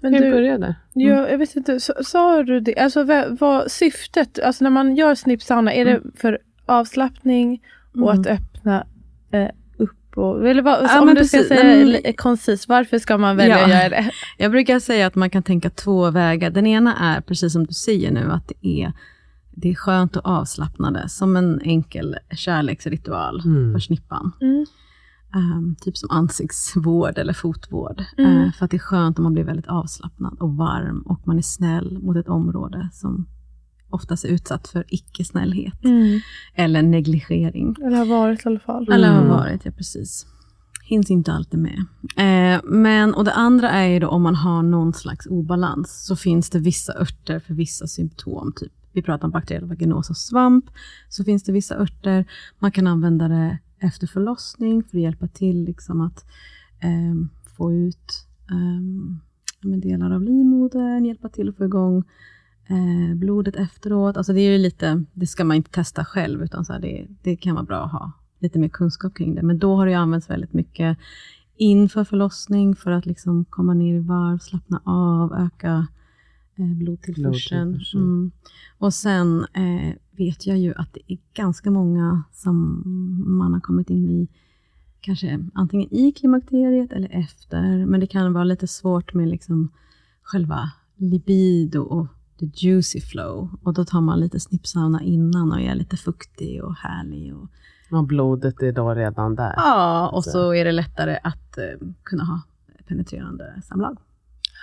[0.00, 0.74] Men Hur du, började?
[0.94, 2.76] Ja, jag vet inte, sa, sa du det?
[2.78, 7.62] Alltså vad, vad syftet, alltså när man gör snippsauna, är det för avslappning
[7.94, 8.20] och Mm.
[8.20, 8.86] att öppna
[9.30, 10.18] eh, upp?
[10.18, 11.48] Och, eller vad, Ja, om men du ska precis.
[11.48, 13.64] säga Nej, men- koncist, varför ska man välja Ja.
[13.64, 14.10] att göra det?
[14.38, 16.50] Jag brukar säga att man kan tänka två vägar.
[16.50, 18.92] Den ena är, precis som du säger nu, att det är,
[19.50, 23.72] det är skönt och avslappnande, som en enkel kärleksritual Mm.
[23.72, 24.32] för snippan.
[25.34, 25.52] Mm.
[25.52, 28.04] Ehm, typ som ansiktsvård eller fotvård.
[28.18, 28.42] Mm.
[28.42, 31.38] Eh, för att det är skönt om man blir väldigt avslappnad och varm och man
[31.38, 33.26] är snäll mot ett område som
[33.90, 36.20] oftast är utsatt för icke-snällhet Mm.
[36.54, 37.76] eller negligering.
[37.86, 38.88] Eller har varit i alla fall.
[38.92, 39.28] Eller har Mm.
[39.30, 40.26] varit, ja precis.
[40.84, 41.84] Hinns inte alltid med.
[42.16, 46.16] Eh, men, och det andra är ju då om man har någon slags obalans, så
[46.16, 48.52] finns det vissa örter för vissa symptom.
[48.56, 50.64] Typ, vi pratar om bakteriell vaginos och svamp,
[51.08, 52.24] så finns det vissa örter.
[52.58, 56.24] Man kan använda det efter förlossning för att hjälpa till liksom att
[56.80, 59.20] ehm, få ut ehm,
[59.60, 62.04] ja, men delar av livmodern, hjälpa till att få igång
[62.68, 64.16] eh, blodet efteråt.
[64.16, 67.36] Alltså det är lite, det ska man inte testa själv, utan så här, det, det
[67.36, 69.42] kan vara bra att ha lite mer kunskap kring det.
[69.42, 70.98] Men då har det använts väldigt mycket
[71.56, 75.86] inför förlossning för att liksom komma ner i varv, slappna av, öka
[76.56, 77.70] eh, blodtillförseln.
[77.70, 78.02] Blodtillförseln.
[78.02, 78.30] Mm.
[78.78, 82.82] Och sen eh, vet jag ju att det är ganska många som
[83.38, 84.28] man har kommit in i,
[85.00, 89.68] kanske antingen i klimakteriet eller efter, men det kan vara lite svårt med liksom
[90.22, 92.06] själva libido och
[92.38, 93.48] the juicy flow.
[93.62, 97.36] Och då tar man lite snippsauna innan och är lite fuktig och härlig.
[97.36, 97.48] Och,
[97.90, 99.54] Och blodet är då redan där.
[99.56, 102.40] ja, och så är det lättare att eh, kunna ha
[102.88, 103.98] penetrerande samlag.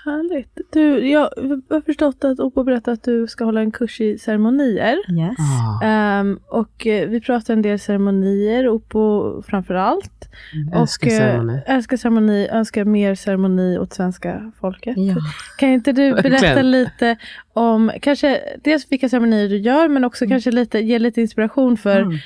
[0.06, 0.58] Härligt.
[0.72, 1.22] Du, jag
[1.70, 4.98] har förstått att Opo berättade att du ska hålla en kurs i ceremonier.
[5.12, 5.36] Yes.
[5.40, 10.30] Ah, Ehm, och eh, vi pratar en del ceremonier, Opo framför allt.
[10.74, 11.62] älskar och, eh, ceremoni.
[11.66, 14.98] Älskar ceremoni, önskar mer ceremoni åt svenska folket.
[14.98, 15.16] Ja.
[15.58, 17.18] Kan inte du berätta lite
[17.54, 22.00] om, kanske dels vilka ceremonier du gör, men också kanske lite, ge lite inspiration för
[22.02, 22.18] Mm.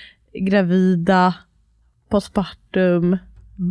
[0.45, 1.33] gravida,
[2.09, 3.17] postpartum,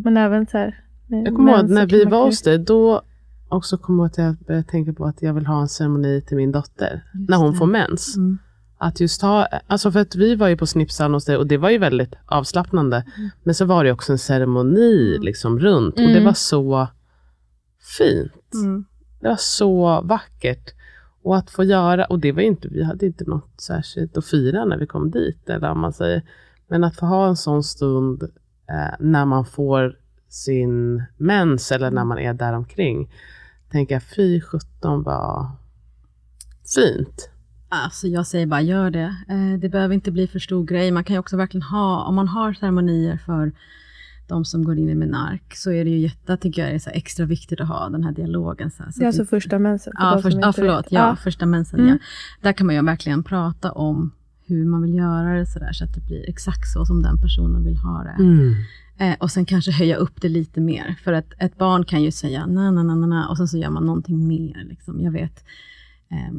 [0.04, 0.84] men även så här.
[1.08, 3.02] Jag kommer ihåg när vi var hos dig, då
[3.48, 6.36] också kom jag att jag började tänka på att jag vill ha en ceremoni till
[6.36, 7.04] min dotter.
[7.28, 7.58] när hon det.
[7.58, 8.16] får mens.
[8.16, 8.38] Mm.
[8.80, 11.56] Att just ha, alltså för att vi var ju på snipsan hos dig och det
[11.56, 13.04] var ju väldigt avslappnande.
[13.42, 16.24] Men så var det också en ceremoni liksom runt och det Mm.
[16.24, 16.88] var så
[17.98, 18.54] fint.
[18.54, 18.84] Mm.
[19.20, 20.74] Det var så vackert.
[21.22, 24.64] Och att få göra, och det var inte, vi hade inte något särskilt att fira
[24.64, 25.48] när vi kom dit.
[25.50, 26.22] Eller man säger.
[26.68, 28.22] Men att få ha en sån stund
[28.68, 29.96] eh, när man får
[30.28, 33.10] sin mens eller när man är där omkring.
[33.70, 35.50] Tänker jag, fy sjutton vad
[36.74, 37.30] fint.
[37.68, 39.16] Alltså jag säger bara gör det.
[39.28, 40.90] Eh, det behöver inte bli för stor grej.
[40.90, 43.52] Man kan ju också verkligen ha, om man har ceremonier för
[44.28, 46.90] de som går in i menark, så är det ju jätte, tycker jag, är så
[46.90, 48.70] extra viktigt att ha den här dialogen.
[48.70, 49.92] Så här, så Det är alltså inte- första mensen.
[49.96, 50.84] för Ja, först, ja förlåt.
[50.86, 50.92] vet.
[50.92, 51.80] Ja, första mensen.
[51.80, 51.90] Mm.
[51.92, 51.98] Ja.
[52.42, 54.12] Där kan man ju verkligen prata om
[54.46, 57.20] hur man vill göra det så, där, så att det blir exakt så som den
[57.20, 58.22] personen vill ha det.
[58.22, 58.54] Mm.
[58.98, 60.98] Eh, och sen kanske höja upp det lite mer.
[61.04, 63.58] För att ett barn kan ju säga na na na na na och sen så
[63.58, 64.64] gör man någonting mer.
[64.64, 65.00] Liksom.
[65.00, 65.44] Jag, vet,
[66.10, 66.34] eh,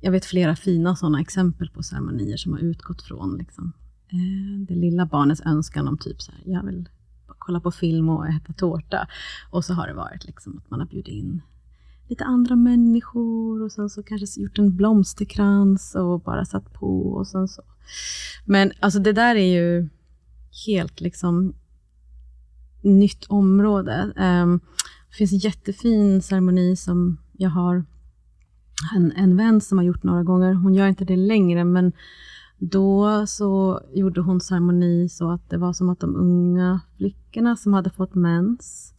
[0.00, 3.72] jag vet flera fina sådana exempel på ceremonier som har utgått från liksom,
[4.08, 6.88] eh, det lilla barnets önskan om typ så här, jag vill
[7.26, 9.08] kolla på film och äta tårta.
[9.50, 11.42] Och så har det varit liksom att man har bjudit in
[12.08, 17.26] lite andra människor och sen så kanske gjort en blomsterkrans och bara satt på och
[17.26, 17.62] sen så.
[18.44, 19.88] Men alltså det där är ju
[20.66, 21.54] helt liksom
[22.80, 24.12] nytt område.
[24.16, 24.60] Ehm,
[25.10, 27.84] det finns en jättefin ceremoni som jag har
[28.96, 30.54] en, en vän som har gjort några gånger.
[30.54, 31.92] Hon gör inte det längre, men
[32.58, 37.74] då så gjorde hon ceremoni så att det var som att de unga flickorna som
[37.74, 38.94] hade fått mens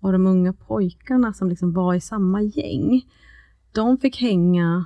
[0.00, 3.02] och de unga pojkarna som liksom var i samma gäng,
[3.72, 4.84] de fick hänga,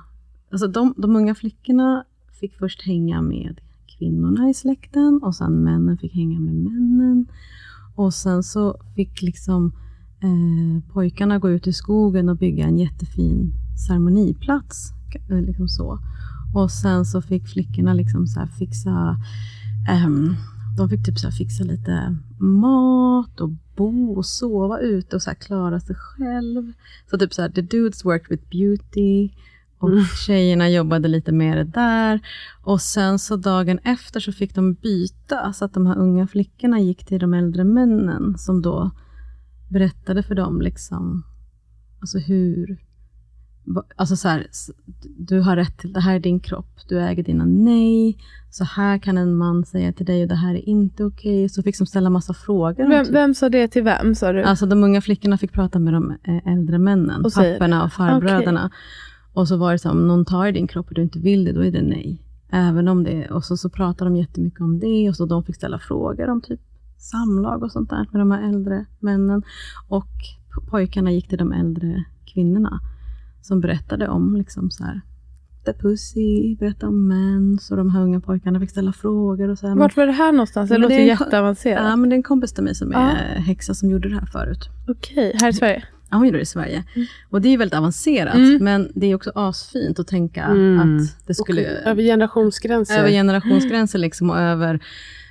[0.51, 2.05] alltså de, de unga flickorna
[2.39, 7.27] fick först hänga med kvinnorna i släkten och sen männen fick hänga med männen.
[7.99, 9.71] Och sen så fick liksom
[10.23, 13.53] eh, pojkarna gå ut i skogen och bygga en jättefin
[13.87, 14.91] ceremoniplats.
[15.29, 15.99] Eh, liksom så.
[16.55, 19.17] Och sen så fick flickorna liksom så här fixa
[19.89, 20.35] ehm,
[20.77, 25.29] de fick typ så här fixa lite mat och bo och sova ute och så
[25.29, 26.73] här klara sig själv.
[27.09, 29.29] Så typ så här, the dudes worked with beauty
[29.79, 32.19] och tjejerna jobbade lite det där.
[32.63, 36.79] Och sen så dagen efter så fick de byta, så att de här unga flickorna
[36.79, 38.91] gick till de äldre männen som då
[39.69, 41.23] berättade för dem liksom,
[41.99, 42.77] alltså hur,
[43.95, 44.47] alltså så här,
[45.17, 48.17] du har rätt till, det här är din kropp, du äger dina nej,
[48.49, 51.49] så här kan en man säga till dig och det här är inte okej.
[51.49, 52.89] Så fick de ställa massa frågor.
[52.89, 54.43] Vem, typ- vem sa det till vem sa du?
[54.43, 58.71] Alltså de unga flickorna fick prata med de eh, äldre männen, Och papporna och farbröderna.
[59.33, 61.19] Och så var det så här, om någon tar i din kropp och du inte
[61.19, 62.23] vill det, då är det nej.
[62.51, 65.55] Även om det, och så, så pratade de jättemycket om det och så de fick
[65.55, 66.59] ställa frågor om typ
[66.97, 69.43] samlag och sånt där med de här äldre männen.
[69.87, 70.07] Och
[70.55, 72.79] po- pojkarna gick till de äldre kvinnorna
[73.41, 75.01] som berättade om liksom så här,
[75.65, 79.67] the pussy, berätta om mens och de här unga pojkarna fick ställa frågor och så
[79.67, 79.75] här.
[79.75, 80.69] Vart var det här någonstans?
[80.69, 81.83] Det Men låter det jätteavancerat.
[81.83, 82.99] Ja, men det är en kompis till mig som Ja.
[83.11, 84.69] är häxa som gjorde det här förut.
[84.87, 85.83] Okej, här i Sverige?
[86.11, 86.83] Ja, hon gjorde det i Sverige.
[87.29, 88.63] Och det är väldigt avancerat, Mm.
[88.63, 90.79] men det är också asfint att tänka Mm.
[90.79, 91.61] att det skulle...
[91.61, 92.99] Och över generationsgränser.
[92.99, 94.79] över generationsgränser liksom, och över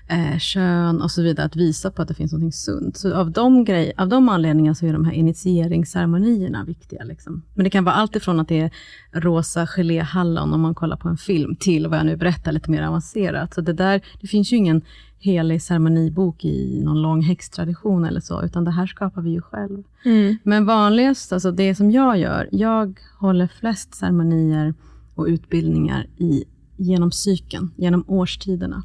[0.08, 2.96] eh, kön och så vidare, att visa på att det finns något sunt.
[2.96, 7.04] Så av de, grej, av de anledningarna så är de här initieringsceremonierna viktiga.
[7.04, 7.42] Liksom.
[7.54, 8.70] Men det kan vara allt ifrån att det är
[9.12, 12.82] rosa geléhallon om man kollar på en film, till vad jag nu berättar, lite mer
[12.82, 13.54] avancerat.
[13.54, 14.82] Så det, där, det finns ju ingen
[15.20, 19.82] helig ceremonibok i någon lång häxtradition eller så, utan det här skapar vi ju själv.
[20.04, 20.36] Mm.
[20.42, 24.74] Men vanligast, alltså det som jag gör, jag håller flest ceremonier
[25.14, 26.44] och utbildningar i,
[26.76, 28.82] genom cykeln, genom årstiderna.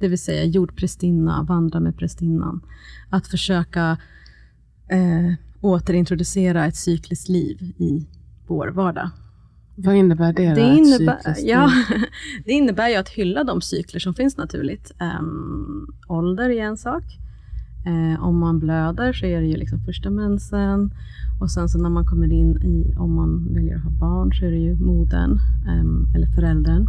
[0.00, 2.60] Det vill säga jordprästinna, vandra med prästinnan.
[3.10, 3.96] Att försöka
[4.88, 8.06] eh, återintroducera ett cykliskt liv i
[8.46, 9.10] vår vardag.
[9.74, 10.54] Vad innebär det?
[10.54, 11.70] Det innebär, ja,
[12.44, 14.92] det innebär ju att hylla de cykler som finns naturligt.
[14.98, 17.04] Ehm, ålder är en sak.
[17.86, 20.94] Eh, om man blöder så är det ju liksom första mensen.
[21.40, 24.44] Och sen så när man kommer in i, om man väljer att ha barn, så
[24.44, 26.86] är det ju modern ehm, eller föräldern.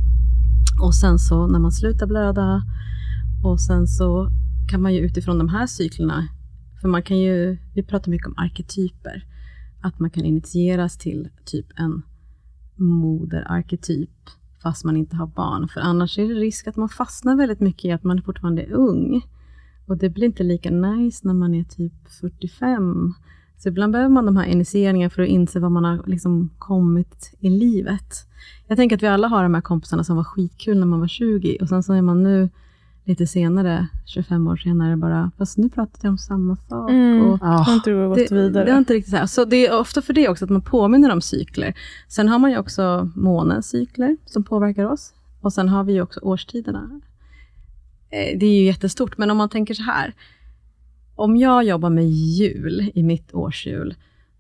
[0.81, 2.63] Och sen så när man slutar blöda.
[3.43, 4.29] Och sen så
[4.71, 6.27] kan man ju utifrån de här cyklerna
[6.81, 9.25] För man kan ju, vi pratar mycket om arketyper.
[9.81, 12.01] Att man kan initieras till typ en
[12.75, 14.09] moderarketyp
[14.63, 15.67] fast man inte har barn.
[15.67, 18.73] För annars är det risk att man fastnar väldigt mycket i att man fortfarande är
[18.73, 19.21] ung.
[19.85, 23.13] Och det blir inte lika nice när man är typ 45.
[23.57, 27.35] Så ibland behöver man de här initieringarna för att inse vad man har liksom kommit
[27.39, 28.27] i livet.
[28.67, 31.07] Jag tänker att vi alla har de här kompisarna som var skitkul när man var
[31.07, 32.49] 20 och sen så är man nu
[33.11, 36.89] lite senare, 25 år senare bara, fast nu pratar vi om samma sak.
[36.89, 37.25] Mm.
[37.25, 37.73] Och Har Ja.
[37.73, 38.65] inte du gått det, vidare?
[38.65, 39.25] det är inte riktigt så här.
[39.25, 41.73] Så det är ofta för det också, att man påminner om cykler.
[42.07, 45.13] Sen har man ju också månens cykler som påverkar oss.
[45.41, 47.01] Och sen har vi ju också årstiderna.
[48.09, 50.13] Eh, Det är ju jättestort, men om man tänker så här.
[51.15, 53.95] Om jag jobbar med jul i mitt årshjul,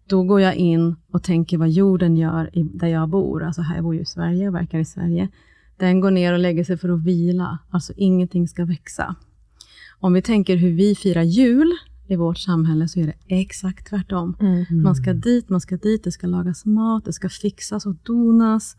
[0.07, 3.43] då går jag in och tänker vad jorden gör där jag bor.
[3.43, 5.29] Alltså här, jag bor ju i Sverige och verkar i Sverige.
[5.81, 7.59] Den går ner och lägger sig för att vila.
[7.69, 9.15] Alltså ingenting ska växa.
[9.99, 11.71] Om vi tänker hur vi firar jul
[12.07, 14.37] i vårt samhälle så är det exakt tvärtom.
[14.39, 14.65] Mm.
[14.83, 18.77] Man ska dit, man ska dit, det ska lagas mat, det ska fixas och donas.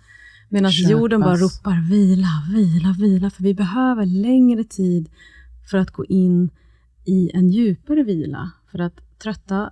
[0.49, 0.91] Medan Köpas.
[0.91, 3.31] jorden bara ropar vila, vila, vila.
[3.31, 5.09] För vi behöver längre tid
[5.71, 6.51] för att gå in
[7.05, 8.51] i en djupare vila.
[8.71, 9.71] För att trötta,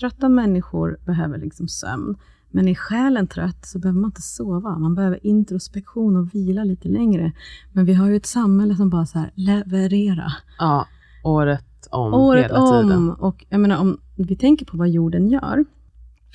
[0.00, 2.16] trötta människor behöver liksom sömn.
[2.52, 4.78] Men är själen trött så behöver man inte sova.
[4.78, 7.32] Man behöver introspektion och vila lite längre.
[7.72, 10.32] Men vi har ju ett samhälle som bara så här, leverera.
[10.58, 10.86] Ja,
[11.24, 12.92] året om Året hela tiden.
[12.92, 13.10] om.
[13.10, 15.64] Och jag menar, om vi tänker på vad jorden gör,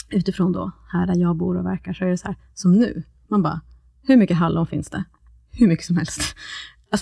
[0.10, 3.04] utifrån då, här där jag bor och verkar, så är det så här, som nu.
[3.28, 3.62] Man bara,
[4.04, 5.04] hur mycket hallon finns det?
[5.52, 6.22] Hur mycket som helst.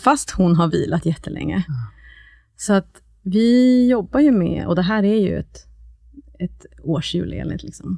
[0.04, 1.66] Fast hon har vilat jättelänge.
[2.58, 5.58] Så att vi jobbar ju med, och det här är ju ett,
[6.40, 7.98] ett årshjul enligt liksom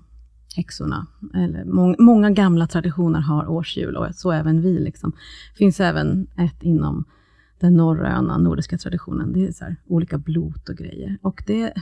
[0.55, 1.07] häxorna.
[1.33, 4.79] Eller mång, många gamla traditioner har årshjul och så även vi.
[4.79, 5.13] Liksom.
[5.57, 7.05] finns även ett inom
[7.60, 9.33] den norröna, nordiska traditionen.
[9.33, 11.17] Det är så här, olika blot och grejer.
[11.21, 11.73] Och det,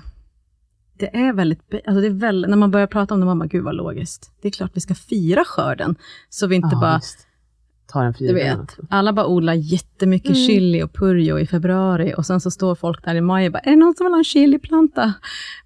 [0.98, 3.48] det är väldigt, alltså det är väldigt, när man börjar prata om det, man bara,
[3.48, 4.32] gud vad logiskt.
[4.42, 5.96] Det är klart vi ska fira skörden,
[6.30, 7.25] så vi inte Ja, bara visst.
[7.88, 10.48] Ta en du fri vet, alla bara odlar jättemycket Mm.
[10.48, 13.60] chili och purjo i februari och sen så står folk där i maj och bara,
[13.60, 15.14] är det någon som vill ha en chiliplanta?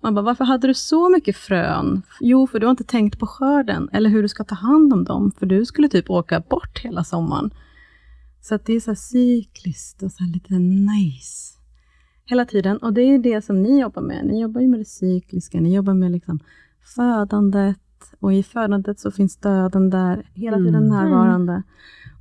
[0.02, 2.02] Man bara, varför hade du så mycket frön?
[2.22, 5.04] Jo, för du har inte tänkt på skörden eller hur du ska ta hand om
[5.04, 7.52] dem, för du skulle typ åka bort hela sommaren.
[8.42, 11.56] Så att det är så här cykliskt och så här lite nice.
[12.26, 12.78] Hela tiden.
[12.78, 14.26] Och det är det som ni jobbar med.
[14.26, 16.40] Ni jobbar ju med det cykliska, ni jobbar med liksom
[16.96, 17.78] födandet.
[18.20, 20.90] Och i födandet så finns döden där, hela tiden Mm.
[20.90, 21.64] närvarande.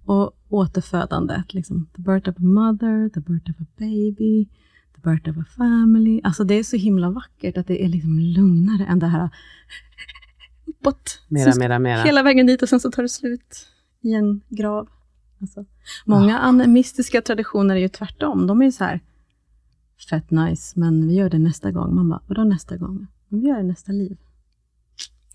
[0.04, 1.86] Och återfödandet, liksom.
[1.96, 4.48] The birth of a mother, the birth of a baby,
[4.94, 6.20] the birth of a family.
[6.24, 9.30] Alltså det är så himla vackert att det är liksom lugnare än det här
[10.66, 11.22] uppåt.
[11.28, 12.02] Mera, Så mera, mera.
[12.02, 13.68] Hela vägen dit och sen så tar det slut
[14.00, 14.88] i en grav.
[15.40, 15.64] Alltså,
[16.06, 18.46] många animistiska traditioner är ju tvärtom.
[18.46, 19.00] De är ju så här,
[20.10, 21.94] fett nice, men vi gör det nästa gång.
[21.94, 23.06] Man bara, vadå nästa gång?
[23.28, 24.16] Men vi gör det nästa liv.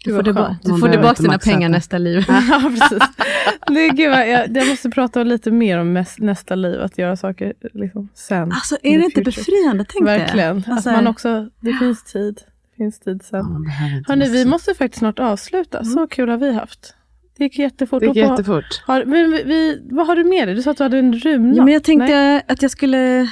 [0.04, 0.64] Du får, skönt.
[0.64, 2.26] du får tillbaka dina pengar nästa liv.
[2.50, 3.04] ja, precis.
[3.68, 7.16] Det, gud, vad, jag, jag måste prata lite mer om näs- nästa liv, att göra
[7.16, 8.52] saker liksom, sen.
[8.52, 9.24] Alltså är det inte future.
[9.24, 9.86] befriande?
[9.90, 10.56] Tänk Verkligen.
[10.56, 10.62] det.
[10.68, 12.42] Att Alltså, man också, det finns tid.
[12.72, 13.56] Det finns tid Ja, sen.
[13.98, 15.84] inte Hörni, vi måste faktiskt snart avsluta.
[15.84, 16.96] Så kul har vi haft.
[17.38, 18.00] Det gick jättefort.
[18.00, 18.84] Det gick jättefort.
[18.86, 20.56] Har, men vi, vi, vad har du med dig?
[20.56, 21.56] Du sa att du hade en runa.
[21.58, 22.42] ja, men jag tänkte Nej.
[22.48, 23.28] att jag skulle...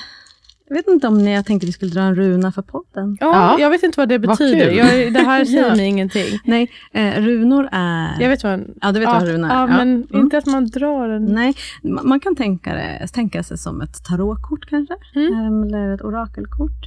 [0.71, 3.17] Jag vet inte om ni, jag tänkte vi skulle dra en runa för podden.
[3.19, 3.59] Ja, Ja.
[3.59, 4.65] Jag vet inte vad det Vad betyder.
[4.69, 4.77] kul.
[4.77, 5.75] Jag, det här säger Ja.
[5.75, 6.39] mig ingenting.
[6.45, 8.21] Nej, eh, runor är...
[8.21, 9.55] Jag vet vad en, Ja, du vet ja, vad runa är.
[9.59, 10.07] Ja, men Mm.
[10.13, 11.25] inte att man drar en...
[11.25, 11.53] Nej,
[11.83, 15.33] ma- man kan tänka, det, tänka sig som ett tarotkort kanske, Mm.
[15.33, 16.85] Ehm, eller ett orakelkort.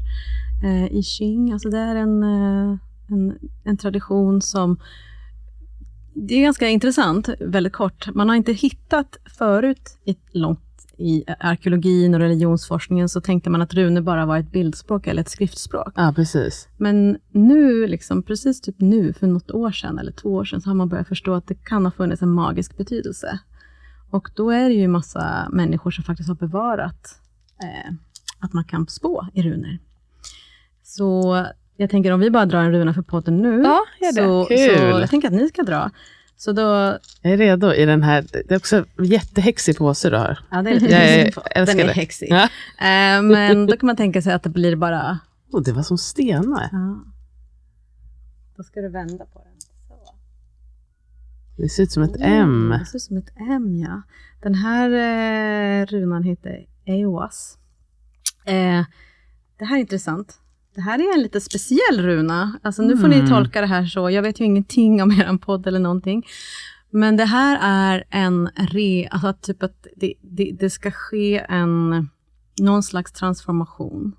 [0.64, 2.78] Eh, I Qing, alltså det är en, eh,
[3.10, 4.78] en, en tradition som
[6.14, 8.14] det är ganska intressant, väldigt kort.
[8.14, 10.60] Man har inte hittat förut, i, långt
[10.98, 15.28] i arkeologin och religionsforskningen, så tänkte man att runor bara var ett bildspråk eller ett
[15.28, 15.92] skriftspråk.
[15.96, 16.68] Ja, precis.
[16.76, 20.70] Men nu, liksom, precis typ nu, för något år sedan eller två år sedan, så
[20.70, 23.38] har man börjat förstå att det kan ha funnits en magisk betydelse.
[24.10, 27.20] Och då är det ju massa människor som faktiskt har bevarat
[27.62, 27.92] eh,
[28.40, 29.78] att man kan spå i runor.
[30.82, 31.44] Så
[31.76, 34.22] jag tänker om vi bara drar en runa för podden nu, Ja, gör det.
[34.22, 34.58] så, Kul.
[34.92, 35.90] så jag tänker att ni ska dra.
[36.44, 40.38] Så då, Jag är redo i den här, det är också jättehäxig påse du har.
[40.50, 41.42] ja det är lite häxig på.
[41.54, 41.92] Den är det.
[41.92, 42.28] häxig.
[42.30, 42.42] Ja.
[42.78, 45.18] Eh, men då kan man tänka sig att det blir bara,
[45.52, 46.68] Oh, det var som stenar.
[46.72, 47.04] ja.
[48.56, 49.60] Då ska du vända på den.
[49.88, 50.14] Så.
[51.56, 52.78] Det ser ut som ett Mm, M.
[52.80, 54.02] Det ser ut som ett M, ja.
[54.42, 57.58] Den här eh, runan heter Eoas.
[58.44, 58.84] Eh,
[59.58, 60.38] det här är intressant.
[60.74, 62.58] Det här är en lite speciell runa.
[62.62, 63.30] Alltså nu får ni Mm.
[63.30, 64.10] tolka det här så.
[64.10, 66.26] Jag vet ju ingenting om er podd eller någonting.
[66.90, 72.08] Men det här är en re, alltså typ att det, det, det ska ske en,
[72.60, 74.12] någon slags transformation.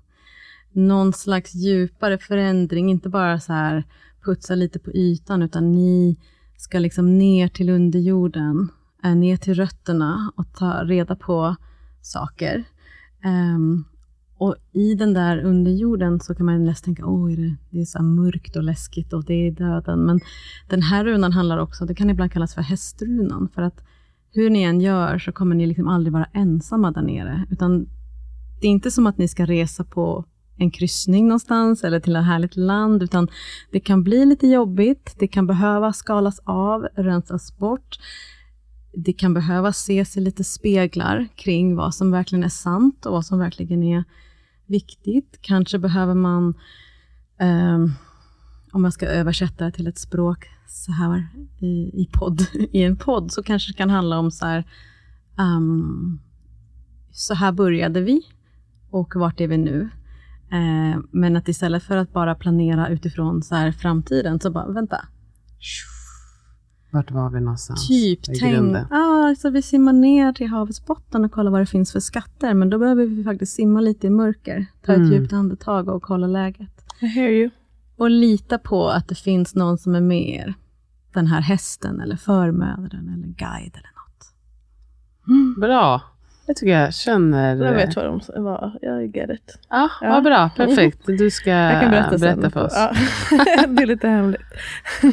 [0.72, 3.84] någon slags djupare förändring, inte bara så här
[4.24, 6.16] putsa lite på ytan, utan ni
[6.56, 8.68] ska liksom ner till underjorden,
[9.04, 11.56] eh, ner till rötterna och ta reda på
[12.02, 12.64] saker.
[13.24, 13.84] Um,
[14.38, 18.02] och i den där underjorden så kan man lätt tänka, oj, det, det är så
[18.02, 20.06] mörkt och läskigt och det är döden.
[20.06, 20.20] Men
[20.68, 23.84] den här runan handlar också, det kan ibland kallas för hästrunan, för att
[24.32, 27.88] hur ni än gör så kommer ni liksom aldrig vara ensamma där nere, utan
[28.60, 30.24] det är inte som att ni ska resa på
[30.56, 33.28] en kryssning någonstans eller till ett härligt land, utan
[33.70, 37.98] det kan bli lite jobbigt, det kan behöva skalas av, rensas bort,
[38.94, 43.26] det kan behöva ses i lite speglar kring vad som verkligen är sant och vad
[43.26, 44.04] som verkligen är
[44.66, 45.38] viktigt.
[45.40, 46.54] Kanske behöver man,
[47.40, 47.94] um,
[48.72, 51.28] om jag ska översätta det till ett språk så här
[51.60, 54.64] i, i, podd, i en podd, så kanske det kan handla om så här,
[55.38, 56.20] um,
[57.10, 58.22] så här började vi
[58.90, 59.88] och vart är vi nu?
[60.52, 65.08] Eh, men att istället för att bara planera utifrån så här framtiden, så bara vänta.
[66.96, 67.88] Vart var vi någonstans?
[67.88, 71.92] Typ, tänk, ah, så vi simmar ner till havets botten och kollar vad det finns
[71.92, 75.12] för skatter, men då behöver vi faktiskt simma lite i mörker, ta ett mm.
[75.12, 76.84] djupt andetag och kolla läget.
[77.00, 77.50] I hear you.
[77.96, 80.54] Och lita på att det finns någon som är med er.
[81.12, 84.34] Den här hästen, eller förmödren, eller guide eller något.
[85.26, 85.54] Mm.
[85.60, 86.02] Bra.
[86.46, 87.64] Jag tycker jag känner...
[87.64, 88.78] Jag vet vad de var.
[88.82, 89.58] Jag get it.
[89.70, 90.08] Ja, ja.
[90.08, 90.50] Vad bra.
[90.56, 90.98] Perfekt.
[91.06, 92.72] Du ska jag kan berätta, berätta för oss.
[92.76, 92.92] Ja.
[93.68, 94.40] det är lite hemligt.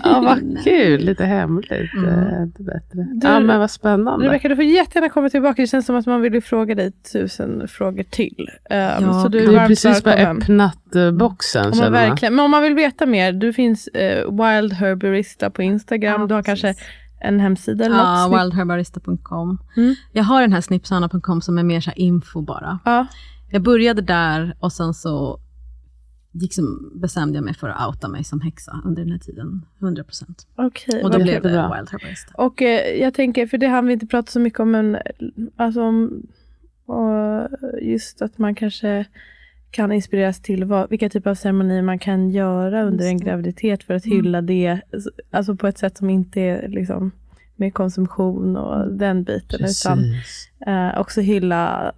[0.03, 1.01] ja, vad kul.
[1.01, 1.93] Lite hemligt.
[1.93, 2.51] Mm.
[2.57, 3.07] Det bättre.
[3.13, 4.25] Du, ja, men vad spännande.
[4.25, 5.61] Rebecka, du får jättegärna komma tillbaka.
[5.61, 8.49] Det känns som att man vill fråga dig tusen frågor till.
[8.69, 11.71] Um, ja, så du är, precis bara öppnat uh, boxen.
[11.71, 13.31] Om man verkligen, men om man vill veta mer.
[13.31, 16.21] Du finns uh, Wild Herberista på Instagram.
[16.21, 16.61] Ja, du har precis.
[16.61, 16.84] kanske
[17.24, 19.57] en hemsida eller Ja, wildherbarista.com.
[19.78, 19.95] Mm.
[20.11, 22.80] Jag har den här snipsana.com som är mer så info bara.
[22.86, 23.07] Ja.
[23.51, 25.39] Jag började där och sen så
[26.34, 30.03] liksom bestämde jag mig för att outa mig som häxa under den här tiden, 100
[30.03, 30.47] procent.
[30.57, 31.76] Okay, och då blev det bra.
[31.76, 32.34] Wild Herbarista.
[32.36, 34.97] Och eh, jag tänker, för det har vi inte pratat så mycket om, men
[35.55, 36.28] alltså om,
[37.82, 39.05] just att man kanske
[39.74, 43.93] kan inspireras till vad, vilka typer av ceremonier man kan göra under en graviditet för
[43.93, 44.17] att mm.
[44.17, 44.82] hylla det,
[45.32, 47.11] alltså på ett sätt som inte är liksom
[47.55, 48.97] med konsumtion och mm.
[48.97, 49.86] den biten, Precis.
[49.86, 49.99] utan
[50.67, 51.93] eh, också hylla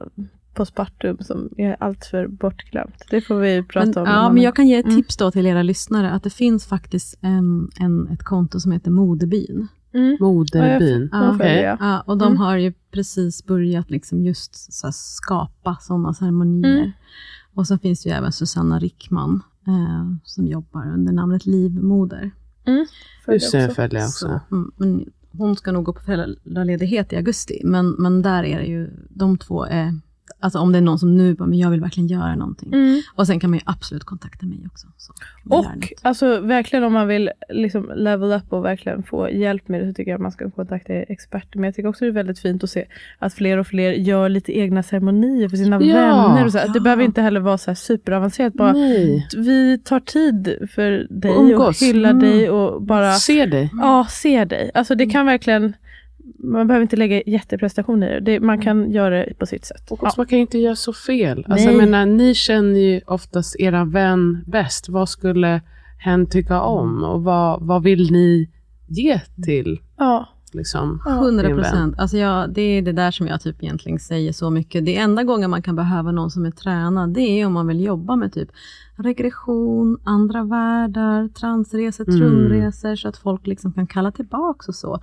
[0.54, 3.06] postpartum som är alltför bortglömt.
[3.10, 4.08] Det får vi prata men, om.
[4.08, 4.98] Ja, men jag kan ge ett mm.
[4.98, 8.92] tips då till era lyssnare, att det finns faktiskt en, en, ett konto som heter
[8.92, 9.68] Modebyn.
[9.94, 10.18] Mm.
[10.20, 11.10] Moderbyn.
[11.12, 11.62] Ja, okay.
[11.62, 12.38] ja, och de mm.
[12.38, 16.78] har ju precis börjat liksom just så skapa sådana ceremonier.
[16.78, 16.92] Mm.
[17.56, 22.32] Och så finns det ju även Susanna Rickman eh, som jobbar under namnet Livmoder.
[22.66, 22.86] Mm.
[23.28, 24.42] Just det, följer jag också.
[24.50, 28.60] Så, mm, men hon ska nog gå på föräldraledighet i augusti, men, men där är
[28.60, 30.00] det ju, de två är
[30.40, 32.74] Alltså om det är någon som nu bara, men jag vill verkligen göra någonting.
[32.74, 33.02] Mm.
[33.16, 34.88] Och sen kan man ju absolut kontakta mig också.
[35.50, 39.88] och alltså verkligen om man vill liksom level up och verkligen få hjälp med det
[39.88, 41.60] så tycker jag att man ska kontakta experter.
[41.60, 42.86] Men jag tycker också det är väldigt fint att se
[43.20, 46.46] att fler och fler gör lite egna ceremonier för sina ja, vänner.
[46.46, 46.58] Och så.
[46.58, 46.68] Ja.
[46.74, 48.54] Det behöver inte heller vara så här superavancerat.
[48.54, 48.74] Bara,
[49.38, 52.22] vi tar tid för dig och, och hyllar mm.
[52.22, 53.14] dig och bara...
[53.14, 53.70] Se dig.
[53.74, 54.72] Ja, se dig.
[54.74, 55.74] Alltså det kan verkligen
[56.46, 58.40] man behöver inte lägga jätteprestation i det.
[58.40, 58.92] Man kan mm.
[58.92, 59.92] göra det på sitt sätt.
[59.92, 60.14] Och också, ja.
[60.18, 61.46] man kan inte göra så fel.
[61.50, 64.90] Alltså, jag menar, ni känner ju oftast era vän bäst.
[64.90, 65.62] Vad skulle
[66.00, 67.04] hen tycka om?
[67.04, 68.50] Och vad, vad vill ni
[68.88, 70.30] ge till ja.
[70.52, 72.00] liksom, 100 procent.
[72.00, 74.86] Alltså det är det där som jag typ egentligen säger så mycket.
[74.86, 77.84] Det enda gången man kan behöva någon som är tränad, det är om man vill
[77.84, 78.50] jobba med typ
[78.98, 82.20] regression, andra världar, transresor, mm.
[82.20, 85.00] trumresor, så att folk liksom kan kalla tillbaka och så.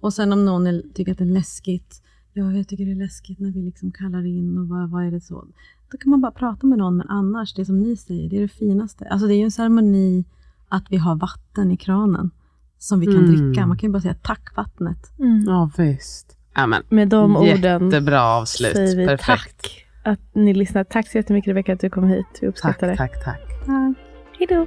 [0.00, 2.96] Och sen om någon är, tycker att det är läskigt, ja, jag tycker det är
[2.96, 5.44] läskigt när vi liksom kallar in och vad, vad är det så?
[5.90, 8.40] Då kan man bara prata med någon, men annars, det som ni säger, det är
[8.40, 9.08] det finaste.
[9.10, 10.24] Alltså det är ju en ceremoni
[10.68, 12.30] att vi har vatten i kranen
[12.78, 13.26] som vi kan mm.
[13.26, 13.66] dricka.
[13.66, 15.18] Man kan ju bara säga tack vattnet.
[15.18, 15.44] Mm.
[15.46, 16.36] Ja, visst.
[16.52, 16.82] Amen.
[16.88, 18.72] Med de orden Jättebra avslut.
[18.72, 19.62] säger vi Perfekt.
[19.62, 20.84] tack att ni lyssnar.
[20.84, 22.26] Tack så jättemycket Rebecka att du kom hit.
[22.40, 23.24] Vi uppskattar tack, det.
[23.24, 23.66] Tack, tack, tack.
[24.38, 24.66] Hej då.